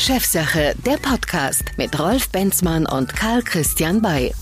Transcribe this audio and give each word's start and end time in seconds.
Chefsache, 0.00 0.74
der 0.86 0.96
Podcast 0.96 1.62
mit 1.76 2.00
Rolf 2.00 2.30
Benzmann 2.30 2.86
und 2.86 3.14
Karl 3.14 3.42
Christian 3.42 4.00
Bay. 4.00 4.32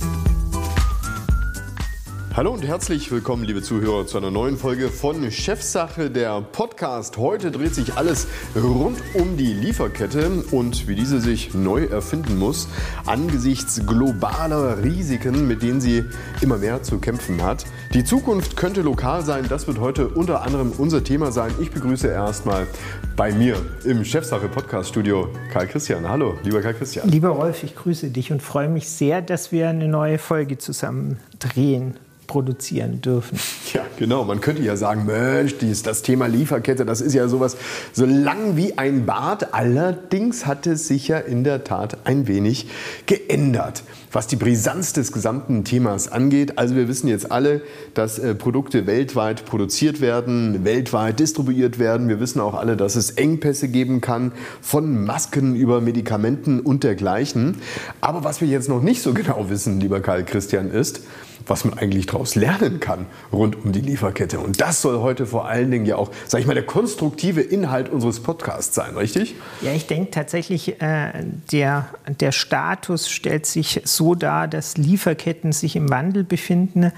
Hallo 2.39 2.53
und 2.53 2.65
herzlich 2.65 3.11
willkommen, 3.11 3.43
liebe 3.43 3.63
Zuhörer, 3.63 4.07
zu 4.07 4.17
einer 4.17 4.31
neuen 4.31 4.57
Folge 4.57 4.91
von 4.91 5.29
Chefsache, 5.29 6.09
der 6.09 6.41
Podcast. 6.41 7.17
Heute 7.17 7.51
dreht 7.51 7.75
sich 7.75 7.95
alles 7.95 8.29
rund 8.55 8.97
um 9.15 9.37
die 9.37 9.53
Lieferkette 9.53 10.45
und 10.53 10.87
wie 10.87 10.95
diese 10.95 11.21
sich 11.21 11.53
neu 11.55 11.87
erfinden 11.87 12.39
muss, 12.39 12.69
angesichts 13.07 13.85
globaler 13.85 14.85
Risiken, 14.85 15.49
mit 15.49 15.65
denen 15.65 15.81
sie 15.81 16.05
immer 16.41 16.59
mehr 16.59 16.81
zu 16.85 17.01
kämpfen 17.01 17.43
hat. 17.43 17.65
Die 17.93 18.05
Zukunft 18.05 18.57
könnte 18.57 18.83
lokal 18.83 19.25
sein, 19.25 19.47
das 19.49 19.67
wird 19.67 19.81
heute 19.81 20.07
unter 20.07 20.43
anderem 20.43 20.71
unser 20.79 21.03
Thema 21.03 21.33
sein. 21.33 21.51
Ich 21.61 21.73
begrüße 21.73 22.07
erstmal 22.07 22.69
bei 23.17 23.33
mir 23.33 23.57
im 23.83 24.05
Chefsache 24.05 24.47
Podcast 24.47 24.91
Studio 24.91 25.29
Karl 25.53 25.67
Christian. 25.67 26.09
Hallo, 26.09 26.39
lieber 26.45 26.61
Karl 26.61 26.75
Christian. 26.75 27.09
Lieber 27.09 27.31
Rolf, 27.31 27.65
ich 27.65 27.75
grüße 27.75 28.11
dich 28.11 28.31
und 28.31 28.43
freue 28.43 28.69
mich 28.69 28.89
sehr, 28.89 29.23
dass 29.23 29.51
wir 29.51 29.69
eine 29.69 29.89
neue 29.89 30.19
Folge 30.19 30.57
zusammen 30.57 31.19
drehen 31.41 31.99
produzieren 32.29 33.01
dürfen. 33.01 33.39
Ja, 33.75 33.83
genau. 33.99 34.25
Man 34.25 34.41
könnte 34.41 34.63
ja 34.63 34.77
sagen, 34.77 35.05
Mensch, 35.05 35.59
dies, 35.59 35.83
das 35.83 36.01
Thema 36.01 36.27
Lieferkette, 36.27 36.87
das 36.87 37.03
ist 37.03 37.13
ja 37.13 37.29
sowas 37.29 37.59
so 37.93 38.07
lang 38.07 38.57
wie 38.57 38.79
ein 38.79 39.05
Bad. 39.05 39.53
Allerdings 39.53 40.47
hat 40.47 40.67
es 40.67 40.89
sich 40.89 41.09
ja 41.09 41.19
in 41.19 41.45
der 41.45 41.65
Tat 41.65 41.99
ein 42.05 42.27
wenig 42.27 42.69
geändert, 43.05 43.83
was 44.13 44.27
die 44.27 44.37
Brisanz 44.37 44.93
des 44.93 45.13
gesamten 45.13 45.65
Themas 45.65 46.11
angeht. 46.11 46.59
Also 46.59 46.75
wir 46.75 46.89
wissen 46.89 47.09
jetzt 47.09 47.31
alle, 47.31 47.63
dass 47.95 48.19
äh, 48.19 48.35
Produkte 48.35 48.87
weltweit 48.87 49.45
produziert 49.45 50.01
werden, 50.01 50.65
weltweit 50.65 51.21
distribuiert 51.21 51.79
werden. 51.79 52.09
Wir 52.09 52.21
wissen 52.21 52.41
auch 52.41 52.55
alle, 52.55 52.77
dass 52.77 52.97
es 52.97 53.11
Engpässe 53.11 53.69
geben 53.69 54.01
kann, 54.01 54.33
von 54.61 55.05
Masken 55.05 55.55
über 55.55 55.81
Medikamenten 55.81 56.61
und 56.61 56.85
dergleichen. 56.85 57.57
Aber 58.01 58.25
was 58.25 58.41
wir 58.41 58.49
jetzt 58.49 58.69
noch 58.69 58.83
nicht 58.83 59.03
so 59.03 59.15
genau 59.19 59.51
wissen, 59.51 59.81
lieber 59.81 60.01
Karl 60.01 60.25
Christian, 60.25 60.71
ist, 60.71 61.03
was 61.49 61.65
man 61.65 61.79
eigentlich 61.79 62.07
daraus 62.07 62.35
lernen 62.35 62.81
kann 62.81 63.07
rund 63.33 63.65
um 63.65 63.73
die 63.73 63.81
Lieferkette. 63.81 64.39
Und 64.39 64.61
das 64.61 64.83
soll 64.83 65.01
heute 65.01 65.27
vor 65.27 65.47
allen 65.47 65.71
Dingen 65.71 65.87
ja 65.87 65.97
auch, 65.97 66.11
sage 66.27 66.43
ich 66.43 66.47
mal, 66.47 66.55
der 66.55 66.67
konstruktive 66.67 67.41
Inhalt 67.41 67.89
unseres 67.89 68.21
Podcasts 68.21 68.75
sein, 68.75 68.97
richtig? 68.97 69.35
Ja, 69.63 69.73
ich 69.73 69.87
denke 69.87 70.11
tatsächlich, 70.11 70.81
äh, 70.81 71.13
der, 71.53 71.89
der 72.21 72.33
Status 72.33 73.09
stellt 73.09 73.47
sich 73.47 73.81
so 73.85 73.98
dar, 74.15 74.49
dass 74.49 74.77
Lieferketten 74.77 75.53
sich 75.53 75.77
im 75.77 75.91
Wandel 75.91 76.25
befinden. 76.25 76.93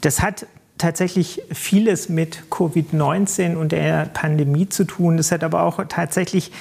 Das 0.00 0.22
hat 0.22 0.46
tatsächlich 0.80 1.42
vieles 1.52 2.08
mit 2.08 2.44
Covid-19 2.50 3.54
und 3.56 3.72
der 3.72 4.06
Pandemie 4.06 4.68
zu 4.68 4.84
tun. 4.84 5.18
Das 5.18 5.30
hat 5.30 5.44
aber 5.44 5.62
auch 5.62 5.84
tatsächlich 5.88 6.52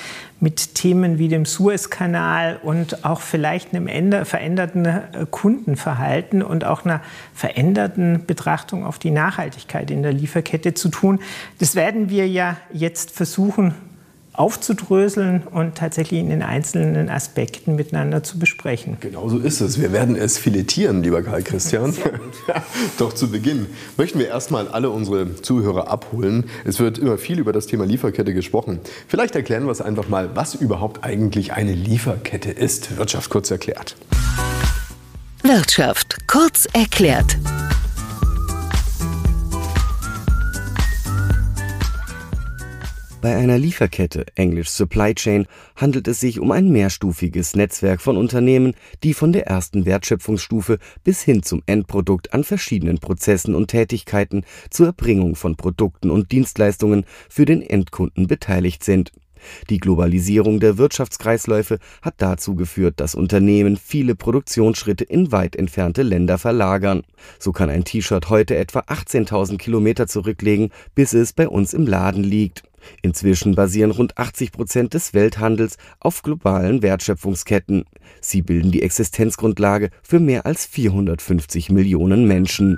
mit 0.41 0.75
Themen 0.75 1.17
wie 1.17 1.29
dem 1.29 1.45
Suezkanal 1.45 2.59
und 2.61 3.05
auch 3.05 3.21
vielleicht 3.21 3.73
einem 3.73 4.25
veränderten 4.25 4.85
äh, 4.85 5.01
Kundenverhalten 5.29 6.41
und 6.41 6.65
auch 6.65 6.85
einer 6.85 7.01
veränderten 7.33 8.25
Betrachtung 8.25 8.85
auf 8.85 8.99
die 8.99 9.11
Nachhaltigkeit 9.11 9.89
in 9.89 10.03
der 10.03 10.13
Lieferkette 10.13 10.73
zu 10.73 10.89
tun. 10.89 11.19
Das 11.59 11.75
werden 11.75 12.09
wir 12.09 12.27
ja 12.27 12.57
jetzt 12.71 13.11
versuchen 13.11 13.73
aufzudröseln 14.39 15.43
und 15.51 15.75
tatsächlich 15.75 16.21
in 16.21 16.29
den 16.29 16.41
einzelnen 16.41 17.09
Aspekten 17.09 17.75
miteinander 17.75 18.23
zu 18.23 18.39
besprechen. 18.39 18.97
Genau 19.01 19.27
so 19.27 19.37
ist 19.37 19.59
es. 19.59 19.79
Wir 19.81 19.91
werden 19.91 20.15
es 20.15 20.37
filetieren, 20.37 21.03
lieber 21.03 21.21
Karl 21.21 21.43
Christian. 21.43 21.93
Doch 22.97 23.13
zu 23.13 23.29
Beginn 23.29 23.65
möchten 23.97 24.17
wir 24.17 24.29
erstmal 24.29 24.69
alle 24.69 24.91
unsere 24.91 25.35
Zuhörer 25.41 25.89
abholen. 25.89 26.45
Es 26.63 26.79
wird 26.79 26.97
immer 26.97 27.17
viel 27.17 27.37
über 27.37 27.51
das 27.51 27.67
Thema 27.67 27.85
Lieferkette 27.85 28.33
gesprochen. 28.33 28.79
Vielleicht 29.09 29.35
erklären 29.35 29.65
wir 29.65 29.71
es 29.71 29.81
einfach 29.81 30.07
mal, 30.07 30.35
was 30.35 30.55
überhaupt 30.55 31.03
eigentlich 31.03 31.51
eine 31.51 31.73
Lieferkette 31.73 32.51
ist. 32.51 32.97
Wirtschaft 32.97 33.29
kurz 33.29 33.51
erklärt. 33.51 33.97
Wirtschaft 35.43 36.27
kurz 36.27 36.65
erklärt. 36.71 37.37
Bei 43.21 43.35
einer 43.35 43.57
Lieferkette, 43.57 44.27
englisch 44.35 44.69
Supply 44.69 45.13
Chain, 45.13 45.45
handelt 45.75 46.07
es 46.07 46.21
sich 46.21 46.39
um 46.39 46.51
ein 46.53 46.69
mehrstufiges 46.69 47.53
Netzwerk 47.53 47.99
von 47.99 48.15
Unternehmen, 48.15 48.75
die 49.03 49.13
von 49.13 49.33
der 49.33 49.45
ersten 49.45 49.85
Wertschöpfungsstufe 49.85 50.79
bis 51.03 51.21
hin 51.21 51.43
zum 51.43 51.61
Endprodukt 51.65 52.33
an 52.33 52.45
verschiedenen 52.45 52.99
Prozessen 52.99 53.55
und 53.55 53.67
Tätigkeiten 53.67 54.45
zur 54.69 54.87
Erbringung 54.87 55.35
von 55.35 55.57
Produkten 55.57 56.11
und 56.11 56.31
Dienstleistungen 56.31 57.03
für 57.27 57.43
den 57.43 57.61
Endkunden 57.61 58.27
beteiligt 58.27 58.85
sind. 58.85 59.11
Die 59.69 59.79
Globalisierung 59.79 60.59
der 60.59 60.77
Wirtschaftskreisläufe 60.77 61.79
hat 62.01 62.15
dazu 62.17 62.55
geführt, 62.55 62.99
dass 62.99 63.15
Unternehmen 63.15 63.77
viele 63.77 64.15
Produktionsschritte 64.15 65.03
in 65.03 65.31
weit 65.31 65.55
entfernte 65.55 66.03
Länder 66.03 66.37
verlagern. 66.37 67.03
So 67.39 67.51
kann 67.51 67.69
ein 67.69 67.83
T-Shirt 67.83 68.29
heute 68.29 68.55
etwa 68.55 68.79
18.000 68.79 69.57
Kilometer 69.57 70.07
zurücklegen, 70.07 70.71
bis 70.95 71.13
es 71.13 71.33
bei 71.33 71.47
uns 71.47 71.73
im 71.73 71.87
Laden 71.87 72.23
liegt. 72.23 72.63
Inzwischen 73.01 73.55
basieren 73.55 73.91
rund 73.91 74.17
80 74.17 74.51
Prozent 74.51 74.93
des 74.93 75.13
Welthandels 75.13 75.77
auf 75.99 76.21
globalen 76.21 76.81
Wertschöpfungsketten. 76.81 77.85
Sie 78.21 78.41
bilden 78.41 78.71
die 78.71 78.81
Existenzgrundlage 78.81 79.89
für 80.01 80.19
mehr 80.19 80.45
als 80.45 80.65
450 80.65 81.69
Millionen 81.71 82.25
Menschen. 82.25 82.77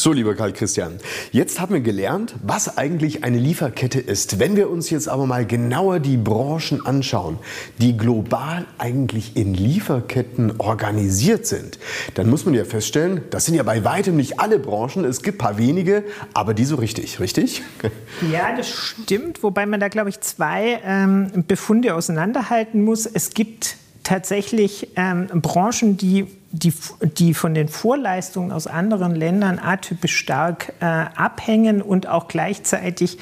So, 0.00 0.14
lieber 0.14 0.34
Karl 0.34 0.54
Christian, 0.54 0.96
jetzt 1.30 1.60
haben 1.60 1.74
wir 1.74 1.82
gelernt, 1.82 2.34
was 2.42 2.78
eigentlich 2.78 3.22
eine 3.22 3.36
Lieferkette 3.36 4.00
ist. 4.00 4.38
Wenn 4.38 4.56
wir 4.56 4.70
uns 4.70 4.88
jetzt 4.88 5.10
aber 5.10 5.26
mal 5.26 5.44
genauer 5.44 6.00
die 6.00 6.16
Branchen 6.16 6.86
anschauen, 6.86 7.38
die 7.76 7.98
global 7.98 8.64
eigentlich 8.78 9.36
in 9.36 9.52
Lieferketten 9.52 10.58
organisiert 10.58 11.44
sind, 11.44 11.78
dann 12.14 12.30
muss 12.30 12.46
man 12.46 12.54
ja 12.54 12.64
feststellen, 12.64 13.20
das 13.28 13.44
sind 13.44 13.56
ja 13.56 13.62
bei 13.62 13.84
weitem 13.84 14.16
nicht 14.16 14.40
alle 14.40 14.58
Branchen. 14.58 15.04
Es 15.04 15.22
gibt 15.22 15.36
ein 15.36 15.44
paar 15.44 15.58
wenige, 15.58 16.04
aber 16.32 16.54
die 16.54 16.64
so 16.64 16.76
richtig, 16.76 17.20
richtig? 17.20 17.60
Ja, 18.32 18.56
das 18.56 18.70
stimmt, 18.70 19.42
wobei 19.42 19.66
man 19.66 19.80
da, 19.80 19.88
glaube 19.88 20.08
ich, 20.08 20.20
zwei 20.20 20.80
ähm, 20.82 21.44
Befunde 21.46 21.94
auseinanderhalten 21.94 22.82
muss. 22.84 23.04
Es 23.04 23.34
gibt 23.34 23.76
tatsächlich 24.02 24.88
ähm, 24.96 25.26
Branchen, 25.42 25.96
die 25.96 26.26
die, 26.52 26.72
die 27.00 27.32
von 27.32 27.54
den 27.54 27.68
Vorleistungen 27.68 28.50
aus 28.50 28.66
anderen 28.66 29.14
Ländern 29.14 29.60
atypisch 29.60 30.16
stark 30.16 30.72
äh, 30.80 30.84
abhängen 30.84 31.80
und 31.80 32.08
auch 32.08 32.26
gleichzeitig 32.26 33.18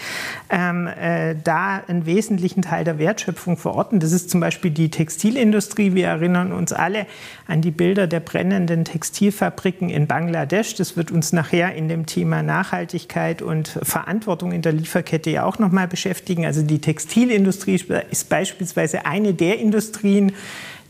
ähm, 0.49 0.87
äh, 0.87 1.35
da 1.45 1.83
einen 1.87 2.07
wesentlichen 2.07 2.63
Teil 2.63 2.85
der 2.85 2.99
Wertschöpfung 2.99 3.59
verorten. 3.59 4.01
Das 4.01 4.13
ist 4.13 4.31
zum 4.31 4.41
Beispiel 4.41 4.71
die 4.71 4.91
Textilindustrie. 4.91 5.95
Wir 5.95 6.07
erinnern 6.07 6.53
uns 6.53 6.73
alle 6.73 7.07
an 7.47 7.61
die 7.61 7.71
Bilder 7.71 8.07
der 8.07 8.21
brennenden 8.21 8.87
Textilfabriken 8.87 9.91
in 9.91 10.07
Bangladesch. 10.07 10.75
Das 10.77 10.97
wird 10.97 11.11
uns 11.11 11.35
nachher 11.35 11.75
in 11.75 11.89
dem 11.89 12.07
Thema 12.07 12.43
Nachhaltigkeit 12.43 13.43
und 13.43 13.79
Verantwortung 13.83 14.53
in 14.53 14.63
der 14.63 14.73
Lieferkette 14.73 15.29
ja 15.29 15.45
auch 15.45 15.59
noch 15.59 15.71
mal 15.71 15.87
beschäftigen. 15.87 16.47
Also 16.47 16.63
die 16.63 16.81
Textilindustrie 16.81 17.79
ist 18.11 18.31
beispielsweise 18.31 19.05
eine 19.05 19.35
der 19.35 19.59
Industrien, 19.59 20.33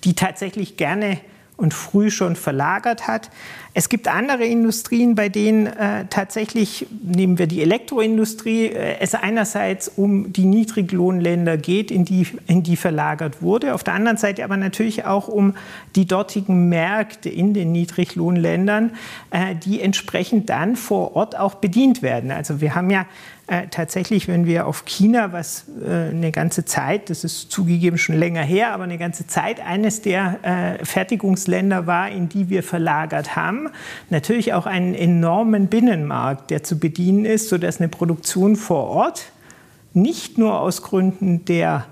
die 0.05 0.15
tatsächlich 0.15 0.77
gerne 0.77 1.19
und 1.59 1.75
früh 1.75 2.11
schon 2.11 2.37
verlagert 2.37 3.09
hat. 3.09 3.31
Es 3.75 3.89
gibt 3.89 4.09
andere 4.09 4.45
Industrien, 4.45 5.17
bei 5.17 5.29
denen 5.29 5.67
äh, 5.67 6.07
tatsächlich, 6.09 6.87
nehmen 7.03 7.37
wir 7.37 7.49
die 7.49 7.61
Elektroindustrie, 7.63 8.67
äh, 8.67 8.97
es 9.01 9.15
einerseits 9.15 9.89
um 9.89 10.33
die 10.33 10.45
Niedriglohnländer 10.45 11.59
geht, 11.59 11.91
in 11.91 12.05
die, 12.05 12.29
in 12.47 12.63
die 12.63 12.77
verlagert 12.77 13.43
wurde, 13.43 13.75
auf 13.75 13.83
der 13.83 13.95
anderen 13.95 14.17
Seite 14.17 14.45
aber 14.45 14.57
natürlich 14.57 15.05
auch 15.05 15.27
um 15.27 15.55
die 15.97 16.07
dortigen 16.07 16.69
Märkte 16.69 17.29
in 17.29 17.55
den 17.55 17.73
Niedriglohnländern, 17.73 18.93
äh, 19.31 19.57
die 19.57 19.83
entsprechend 19.83 20.49
dann 20.49 20.77
vor 20.77 21.17
Ort 21.17 21.37
auch 21.37 21.57
bedient 21.57 22.03
werden. 22.03 22.31
Also 22.31 22.61
wir 22.61 22.77
haben 22.77 22.91
ja 22.91 23.05
äh, 23.49 23.69
tatsächlich, 23.69 24.29
wenn 24.29 24.45
wir 24.45 24.67
auf 24.67 24.85
China, 24.85 25.33
was 25.33 25.65
äh, 25.83 26.11
eine 26.11 26.33
ganze 26.33 26.67
Zeit, 26.67 27.09
das 27.09 27.25
ist 27.25 27.51
zugegeben 27.51 27.97
schon 27.97 28.19
länger 28.19 28.43
her, 28.43 28.73
aber 28.73 28.85
eine 28.85 28.99
ganze 28.99 29.27
Zeit 29.27 29.65
eines 29.65 30.03
der 30.03 30.39
äh, 30.43 30.85
Fertigungsländer 30.85 31.87
war, 31.87 32.11
in 32.11 32.29
die 32.29 32.51
wir 32.51 32.63
verlagert 32.63 33.37
haben, 33.37 33.71
natürlich 34.11 34.53
auch 34.53 34.67
einen 34.67 34.95
enormen 34.95 35.69
Binnenmarkt, 35.69 36.51
der 36.51 36.63
zu 36.63 36.79
bedienen 36.79 37.25
ist, 37.25 37.49
sodass 37.49 37.81
eine 37.81 37.89
Produktion 37.89 38.55
vor 38.55 38.85
Ort 38.85 39.33
nicht 39.95 40.37
nur 40.37 40.61
aus 40.61 40.83
Gründen 40.83 41.47
der 41.47 41.87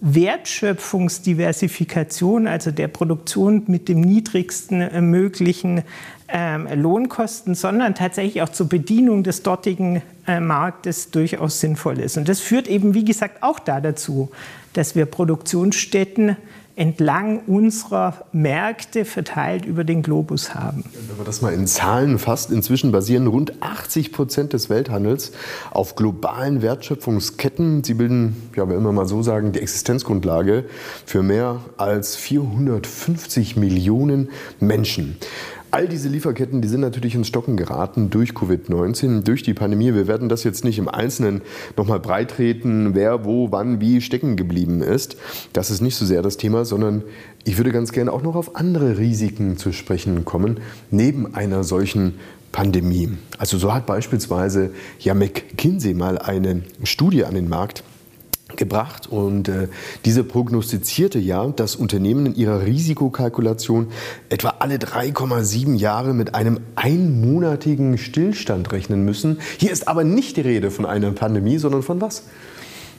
Wertschöpfungsdiversifikation, 0.00 2.46
also 2.46 2.70
der 2.70 2.86
Produktion 2.86 3.64
mit 3.66 3.88
dem 3.88 4.02
niedrigsten 4.02 4.82
äh, 4.82 5.00
möglichen 5.00 5.82
ähm, 6.28 6.68
Lohnkosten, 6.74 7.54
sondern 7.54 7.94
tatsächlich 7.94 8.42
auch 8.42 8.48
zur 8.48 8.68
Bedienung 8.68 9.22
des 9.22 9.42
dortigen 9.42 10.02
äh, 10.26 10.40
Marktes 10.40 11.10
durchaus 11.10 11.60
sinnvoll 11.60 12.00
ist. 12.00 12.16
Und 12.16 12.28
das 12.28 12.40
führt 12.40 12.68
eben, 12.68 12.94
wie 12.94 13.04
gesagt, 13.04 13.42
auch 13.42 13.58
da 13.58 13.80
dazu, 13.80 14.30
dass 14.72 14.94
wir 14.94 15.06
Produktionsstätten 15.06 16.36
entlang 16.76 17.40
unserer 17.46 18.26
Märkte 18.32 19.06
verteilt 19.06 19.64
über 19.64 19.82
den 19.82 20.02
Globus 20.02 20.54
haben. 20.54 20.84
Wenn 21.08 21.16
man 21.16 21.24
das 21.24 21.40
mal 21.40 21.54
in 21.54 21.66
Zahlen 21.66 22.18
fasst, 22.18 22.50
inzwischen 22.50 22.92
basieren 22.92 23.26
rund 23.26 23.62
80 23.62 24.12
Prozent 24.12 24.52
des 24.52 24.68
Welthandels 24.68 25.32
auf 25.70 25.96
globalen 25.96 26.60
Wertschöpfungsketten. 26.60 27.82
Sie 27.82 27.94
bilden, 27.94 28.50
ja, 28.54 28.68
wenn 28.68 28.82
wir 28.82 28.92
mal 28.92 29.08
so 29.08 29.22
sagen, 29.22 29.52
die 29.52 29.60
Existenzgrundlage 29.60 30.66
für 31.06 31.22
mehr 31.22 31.62
als 31.78 32.14
450 32.16 33.56
Millionen 33.56 34.28
Menschen. 34.60 35.16
All 35.76 35.88
diese 35.88 36.08
Lieferketten, 36.08 36.62
die 36.62 36.68
sind 36.68 36.80
natürlich 36.80 37.14
ins 37.16 37.28
Stocken 37.28 37.58
geraten 37.58 38.08
durch 38.08 38.30
Covid-19, 38.30 39.24
durch 39.24 39.42
die 39.42 39.52
Pandemie. 39.52 39.92
Wir 39.92 40.06
werden 40.06 40.30
das 40.30 40.42
jetzt 40.42 40.64
nicht 40.64 40.78
im 40.78 40.88
Einzelnen 40.88 41.42
nochmal 41.76 42.00
breitreten, 42.00 42.94
wer, 42.94 43.26
wo, 43.26 43.52
wann, 43.52 43.78
wie 43.78 44.00
stecken 44.00 44.36
geblieben 44.36 44.80
ist. 44.80 45.18
Das 45.52 45.70
ist 45.70 45.82
nicht 45.82 45.96
so 45.96 46.06
sehr 46.06 46.22
das 46.22 46.38
Thema, 46.38 46.64
sondern 46.64 47.02
ich 47.44 47.58
würde 47.58 47.72
ganz 47.72 47.92
gerne 47.92 48.10
auch 48.10 48.22
noch 48.22 48.36
auf 48.36 48.56
andere 48.56 48.96
Risiken 48.96 49.58
zu 49.58 49.70
sprechen 49.72 50.24
kommen, 50.24 50.60
neben 50.90 51.34
einer 51.34 51.62
solchen 51.62 52.14
Pandemie. 52.52 53.10
Also 53.36 53.58
so 53.58 53.74
hat 53.74 53.84
beispielsweise 53.84 54.70
ja 54.98 55.12
McKinsey 55.12 55.92
mal 55.92 56.16
eine 56.16 56.62
Studie 56.84 57.26
an 57.26 57.34
den 57.34 57.50
Markt 57.50 57.84
gebracht 58.54 59.08
und 59.08 59.48
äh, 59.48 59.68
diese 60.04 60.22
prognostizierte 60.22 61.18
ja, 61.18 61.46
dass 61.48 61.74
Unternehmen 61.74 62.26
in 62.26 62.34
ihrer 62.36 62.64
Risikokalkulation 62.64 63.88
etwa 64.28 64.54
alle 64.60 64.76
3,7 64.76 65.74
Jahre 65.74 66.14
mit 66.14 66.34
einem 66.34 66.60
einmonatigen 66.76 67.98
Stillstand 67.98 68.70
rechnen 68.72 69.04
müssen. 69.04 69.40
Hier 69.58 69.72
ist 69.72 69.88
aber 69.88 70.04
nicht 70.04 70.36
die 70.36 70.42
Rede 70.42 70.70
von 70.70 70.86
einer 70.86 71.10
Pandemie, 71.10 71.58
sondern 71.58 71.82
von 71.82 72.00
was? 72.00 72.22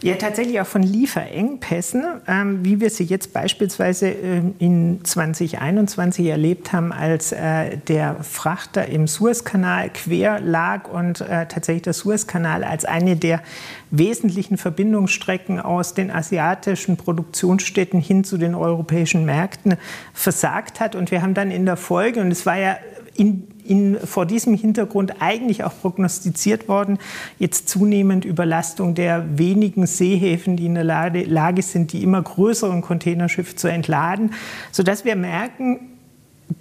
Ja, 0.03 0.13
tatsächlich 0.15 0.61
auch 0.61 0.67
von 0.67 0.83
Lieferengpässen, 0.83 2.03
ähm, 2.27 2.63
wie 2.63 2.79
wir 2.79 2.91
sie 2.91 3.03
jetzt 3.03 3.33
beispielsweise 3.33 4.09
ähm, 4.09 4.53
in 4.59 5.03
2021 5.03 6.27
erlebt 6.27 6.71
haben, 6.71 6.91
als 6.91 7.31
äh, 7.31 7.77
der 7.77 8.23
Frachter 8.23 8.85
im 8.85 9.07
Suezkanal 9.07 9.89
quer 9.89 10.39
lag 10.39 10.87
und 10.87 11.21
äh, 11.21 11.47
tatsächlich 11.47 11.81
der 11.81 11.93
Suezkanal 11.93 12.63
als 12.63 12.85
eine 12.85 13.15
der 13.15 13.41
wesentlichen 13.89 14.57
Verbindungsstrecken 14.57 15.59
aus 15.59 15.95
den 15.95 16.11
asiatischen 16.11 16.97
Produktionsstätten 16.97 17.99
hin 17.99 18.23
zu 18.23 18.37
den 18.37 18.53
europäischen 18.53 19.25
Märkten 19.25 19.77
versagt 20.13 20.79
hat. 20.79 20.95
Und 20.95 21.09
wir 21.09 21.23
haben 21.23 21.33
dann 21.33 21.49
in 21.49 21.65
der 21.65 21.77
Folge, 21.77 22.21
und 22.21 22.29
es 22.29 22.45
war 22.45 22.57
ja 22.57 22.77
in 23.15 23.47
in, 23.69 23.97
vor 23.99 24.25
diesem 24.25 24.55
Hintergrund 24.55 25.15
eigentlich 25.19 25.63
auch 25.63 25.73
prognostiziert 25.81 26.67
worden. 26.67 26.97
Jetzt 27.39 27.69
zunehmend 27.69 28.25
Überlastung 28.25 28.95
der 28.95 29.37
wenigen 29.37 29.85
Seehäfen, 29.87 30.57
die 30.57 30.65
in 30.65 30.75
der 30.75 30.83
Lage, 30.83 31.61
sind, 31.61 31.93
die 31.93 32.03
immer 32.03 32.21
größeren 32.21 32.81
Containerschiffe 32.81 33.55
zu 33.55 33.67
entladen, 33.67 34.33
sodass 34.71 35.05
wir 35.05 35.15
merken, 35.15 35.79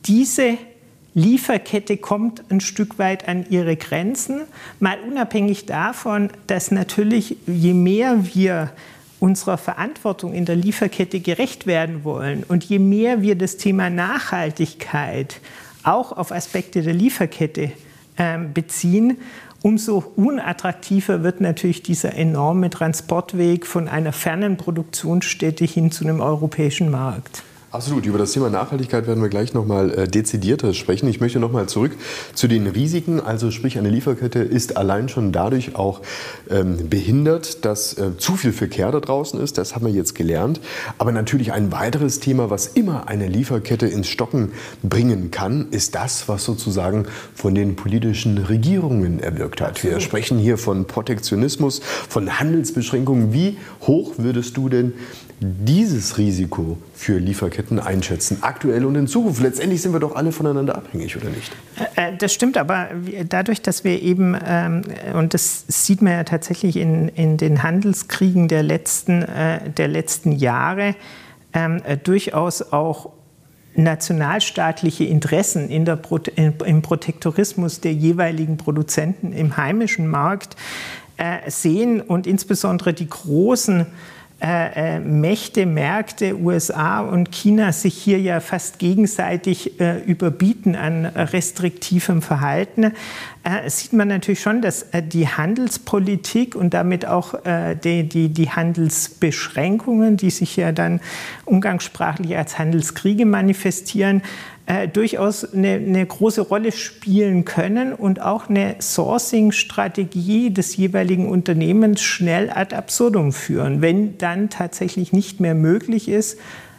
diese 0.06 0.58
Lieferkette 1.14 1.97
kommt 1.97 2.44
ein 2.50 2.61
Stück 2.61 2.99
weit 2.99 3.26
an 3.26 3.47
ihre 3.49 3.76
Grenzen, 3.76 4.43
mal 4.81 4.99
unabhängig 5.00 5.64
davon, 5.64 6.29
dass 6.47 6.70
natürlich 6.70 7.38
je 7.47 7.73
mehr 7.73 8.35
wir 8.35 8.70
unserer 9.19 9.56
Verantwortung 9.56 10.35
in 10.35 10.44
der 10.44 10.56
Lieferkette 10.56 11.20
gerecht 11.20 11.67
werden 11.67 12.05
wollen 12.05 12.44
und 12.47 12.64
je 12.64 12.79
mehr 12.79 13.23
wir 13.23 13.35
das 13.35 13.56
Thema 13.56 13.88
Nachhaltigkeit 13.88 15.41
auch 15.87 16.12
auf 16.12 16.33
Aspekte 16.33 16.83
der 16.83 16.94
Lieferkette 16.94 17.73
ähm, 18.19 18.53
beziehen, 18.53 19.19
umso 19.62 19.99
unattraktiver 20.17 21.23
wird 21.23 21.41
natürlich 21.41 21.83
dieser 21.83 22.15
enorme 22.15 22.71
Transportweg 22.71 23.67
von 23.67 23.88
einer 23.88 24.12
fernen 24.12 24.56
Produktionsstätte 24.56 25.65
hin 25.65 25.91
zu 25.91 26.05
einem 26.05 26.21
europäischen 26.21 26.91
Markt. 26.91 27.43
Absolut. 27.76 28.06
Über 28.06 28.17
das 28.17 28.32
Thema 28.32 28.49
Nachhaltigkeit 28.49 29.06
werden 29.06 29.23
wir 29.23 29.28
gleich 29.28 29.52
nochmal 29.52 29.90
äh, 29.90 30.08
dezidierter 30.08 30.73
sprechen. 30.73 31.08
Ich 31.08 31.20
möchte 31.20 31.38
nochmal 31.38 31.69
zurück 31.69 31.93
zu 32.32 32.49
den 32.49 32.67
Risiken. 32.67 33.20
Also 33.20 33.50
sprich, 33.50 33.76
eine 33.76 33.90
Lieferkette 33.90 34.38
ist 34.38 34.78
allein 34.78 35.11
schon 35.11 35.31
dadurch 35.31 35.76
auch 35.76 36.00
ähm, 36.49 36.88
behindert, 36.88 37.67
dass 37.67 37.93
äh, 37.99 38.17
zu 38.17 38.37
viel 38.37 38.55
Verkehr 38.55 38.90
da 38.93 39.00
draußen 39.00 39.38
ist. 39.38 39.58
Das 39.58 39.75
haben 39.75 39.84
wir 39.84 39.93
jetzt 39.93 40.14
gelernt. 40.14 40.58
Aber 40.96 41.12
natürlich 41.12 41.52
ein 41.52 41.70
weiteres 41.70 42.19
Thema, 42.19 42.49
was 42.49 42.67
immer 42.67 43.08
eine 43.08 43.28
Lieferkette 43.28 43.87
ins 43.87 44.08
Stocken 44.08 44.52
bringen 44.82 45.31
kann, 45.31 45.69
ist 45.70 45.94
das, 45.96 46.31
was 46.31 46.44
sozusagen 46.44 47.05
von 47.34 47.55
den 47.55 47.76
politischen 47.76 48.38
Regierungen 48.38 49.20
erwirkt 49.20 49.61
hat. 49.61 49.84
Wir 49.84 50.00
sprechen 50.00 50.38
hier 50.38 50.56
von 50.56 50.87
Protektionismus, 50.87 51.82
von 52.08 52.40
Handelsbeschränkungen. 52.40 53.34
Wie 53.34 53.58
hoch 53.82 54.14
würdest 54.17 54.56
du 54.56 54.70
denn 54.70 54.94
dieses 55.41 56.17
Risiko 56.17 56.79
für 56.94 57.19
Lieferketten 57.19 57.79
einschätzen, 57.79 58.38
aktuell 58.41 58.87
und 58.87 58.94
in 58.94 59.06
Zukunft? 59.06 59.43
Letztendlich 59.43 59.83
sind 59.83 59.93
wir 59.93 60.00
doch 60.00 60.17
alle 60.17 60.33
voneinander 60.33 60.77
abhängig, 60.77 61.17
oder 61.17 61.29
nicht? 61.29 61.53
Äh, 61.97 62.09
äh, 62.09 62.17
das 62.17 62.33
stimmt, 62.33 62.56
aber 62.56 62.88
dadurch, 63.29 63.61
dass 63.61 63.85
wir 63.85 64.00
eben, 64.00 64.37
ähm, 64.47 64.83
und 65.15 65.35
das 65.35 65.65
sieht 65.69 66.00
man 66.00 66.15
ja 66.15 66.25
tatsächlich 66.25 66.77
in, 66.77 67.09
in 67.09 67.37
den 67.37 67.62
Handelskriegen 67.62 68.49
der 68.49 68.62
letzten, 68.62 69.23
äh, 69.23 69.71
der 69.71 69.88
letzten 69.88 70.33
Jahre, 70.33 70.94
ähm, 71.53 71.83
durchaus 72.03 72.73
auch 72.73 73.12
nationalstaatliche 73.75 75.05
Interessen 75.05 75.69
in 75.69 75.85
der 75.85 75.97
Pro 75.97 76.19
im 76.65 76.81
Protektorismus 76.81 77.83
der 77.83 77.93
jeweiligen 77.93 78.56
Produzenten 78.56 79.33
im 79.33 79.59
heimischen 79.59 80.06
Markt 80.06 80.56
sehen 81.47 82.00
und 82.00 82.27
insbesondere 82.27 82.94
die 82.94 83.09
großen 83.09 83.81
äh, 83.81 83.85
äh, 84.41 85.00
Mächte, 85.00 85.65
Märkte, 85.65 86.38
USA 86.38 87.00
und 87.00 87.33
China 87.33 87.73
sich 87.73 87.94
hier 87.94 88.21
ja 88.21 88.41
fast 88.41 88.79
gegenseitig 88.79 89.81
äh, 89.81 90.03
überbieten 90.05 90.77
an 90.77 91.06
restriktivem 91.06 92.21
Verhalten, 92.21 92.93
äh, 93.44 93.71
sieht 93.71 93.94
man 93.94 94.09
natürlich 94.09 94.41
schon, 94.41 94.61
dass 94.61 94.83
äh, 94.93 95.03
die 95.03 95.27
Handelspolitik 95.27 96.55
und 96.55 96.75
damit 96.75 97.06
auch 97.06 97.47
äh, 97.47 97.77
die, 97.77 98.09
die, 98.09 98.29
die 98.29 98.50
Handelsbeschränkungen, 98.50 100.19
die 100.19 100.31
sich 100.31 100.56
ja 100.56 100.73
dann 100.73 101.00
umgangssprachlich 101.47 102.37
als 102.37 102.59
Handelskriege 102.59 103.25
manifestieren, 103.25 104.23
äh, 104.66 104.88
durchaus 104.88 105.52
eine, 105.54 105.74
eine, 105.74 106.04
große 106.04 106.40
Rolle 106.40 106.72
spielen 106.72 107.44
können 107.44 107.92
und 107.92 108.20
auch 108.20 108.48
eine 108.48 108.76
Sourcing-Strategie 108.80 110.50
des 110.50 110.76
jeweiligen 110.76 111.28
Unternehmens 111.28 112.02
schnell 112.02 112.50
ad 112.50 112.74
absurdum 112.74 113.32
führen, 113.32 113.80
wenn 113.80 114.18
dann 114.18 114.50
tatsächlich 114.50 115.12
nicht 115.12 115.38
mehr 115.38 115.54
möglich 115.54 116.08
ist, 116.08 116.38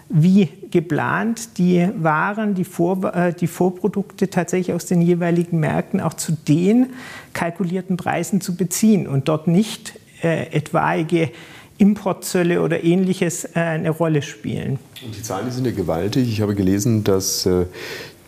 wie 0.09 0.49
geplant, 0.71 1.57
die 1.57 1.87
Waren, 1.97 2.55
die, 2.55 2.63
Vor, 2.63 3.13
äh, 3.13 3.33
die 3.33 3.47
Vorprodukte 3.47 4.29
tatsächlich 4.29 4.73
aus 4.73 4.85
den 4.85 5.01
jeweiligen 5.01 5.59
Märkten 5.59 6.01
auch 6.01 6.13
zu 6.13 6.33
den 6.33 6.87
kalkulierten 7.33 7.97
Preisen 7.97 8.41
zu 8.41 8.55
beziehen 8.55 9.07
und 9.07 9.27
dort 9.27 9.47
nicht 9.47 9.99
äh, 10.23 10.47
etwaige 10.51 11.29
Importzölle 11.77 12.61
oder 12.61 12.83
ähnliches 12.83 13.45
äh, 13.45 13.59
eine 13.59 13.91
Rolle 13.91 14.21
spielen. 14.21 14.79
Und 15.05 15.15
die 15.15 15.21
Zahlen 15.21 15.51
sind 15.51 15.65
ja 15.65 15.71
gewaltig. 15.71 16.27
Ich 16.27 16.41
habe 16.41 16.55
gelesen, 16.55 17.03
dass 17.03 17.45
äh, 17.45 17.65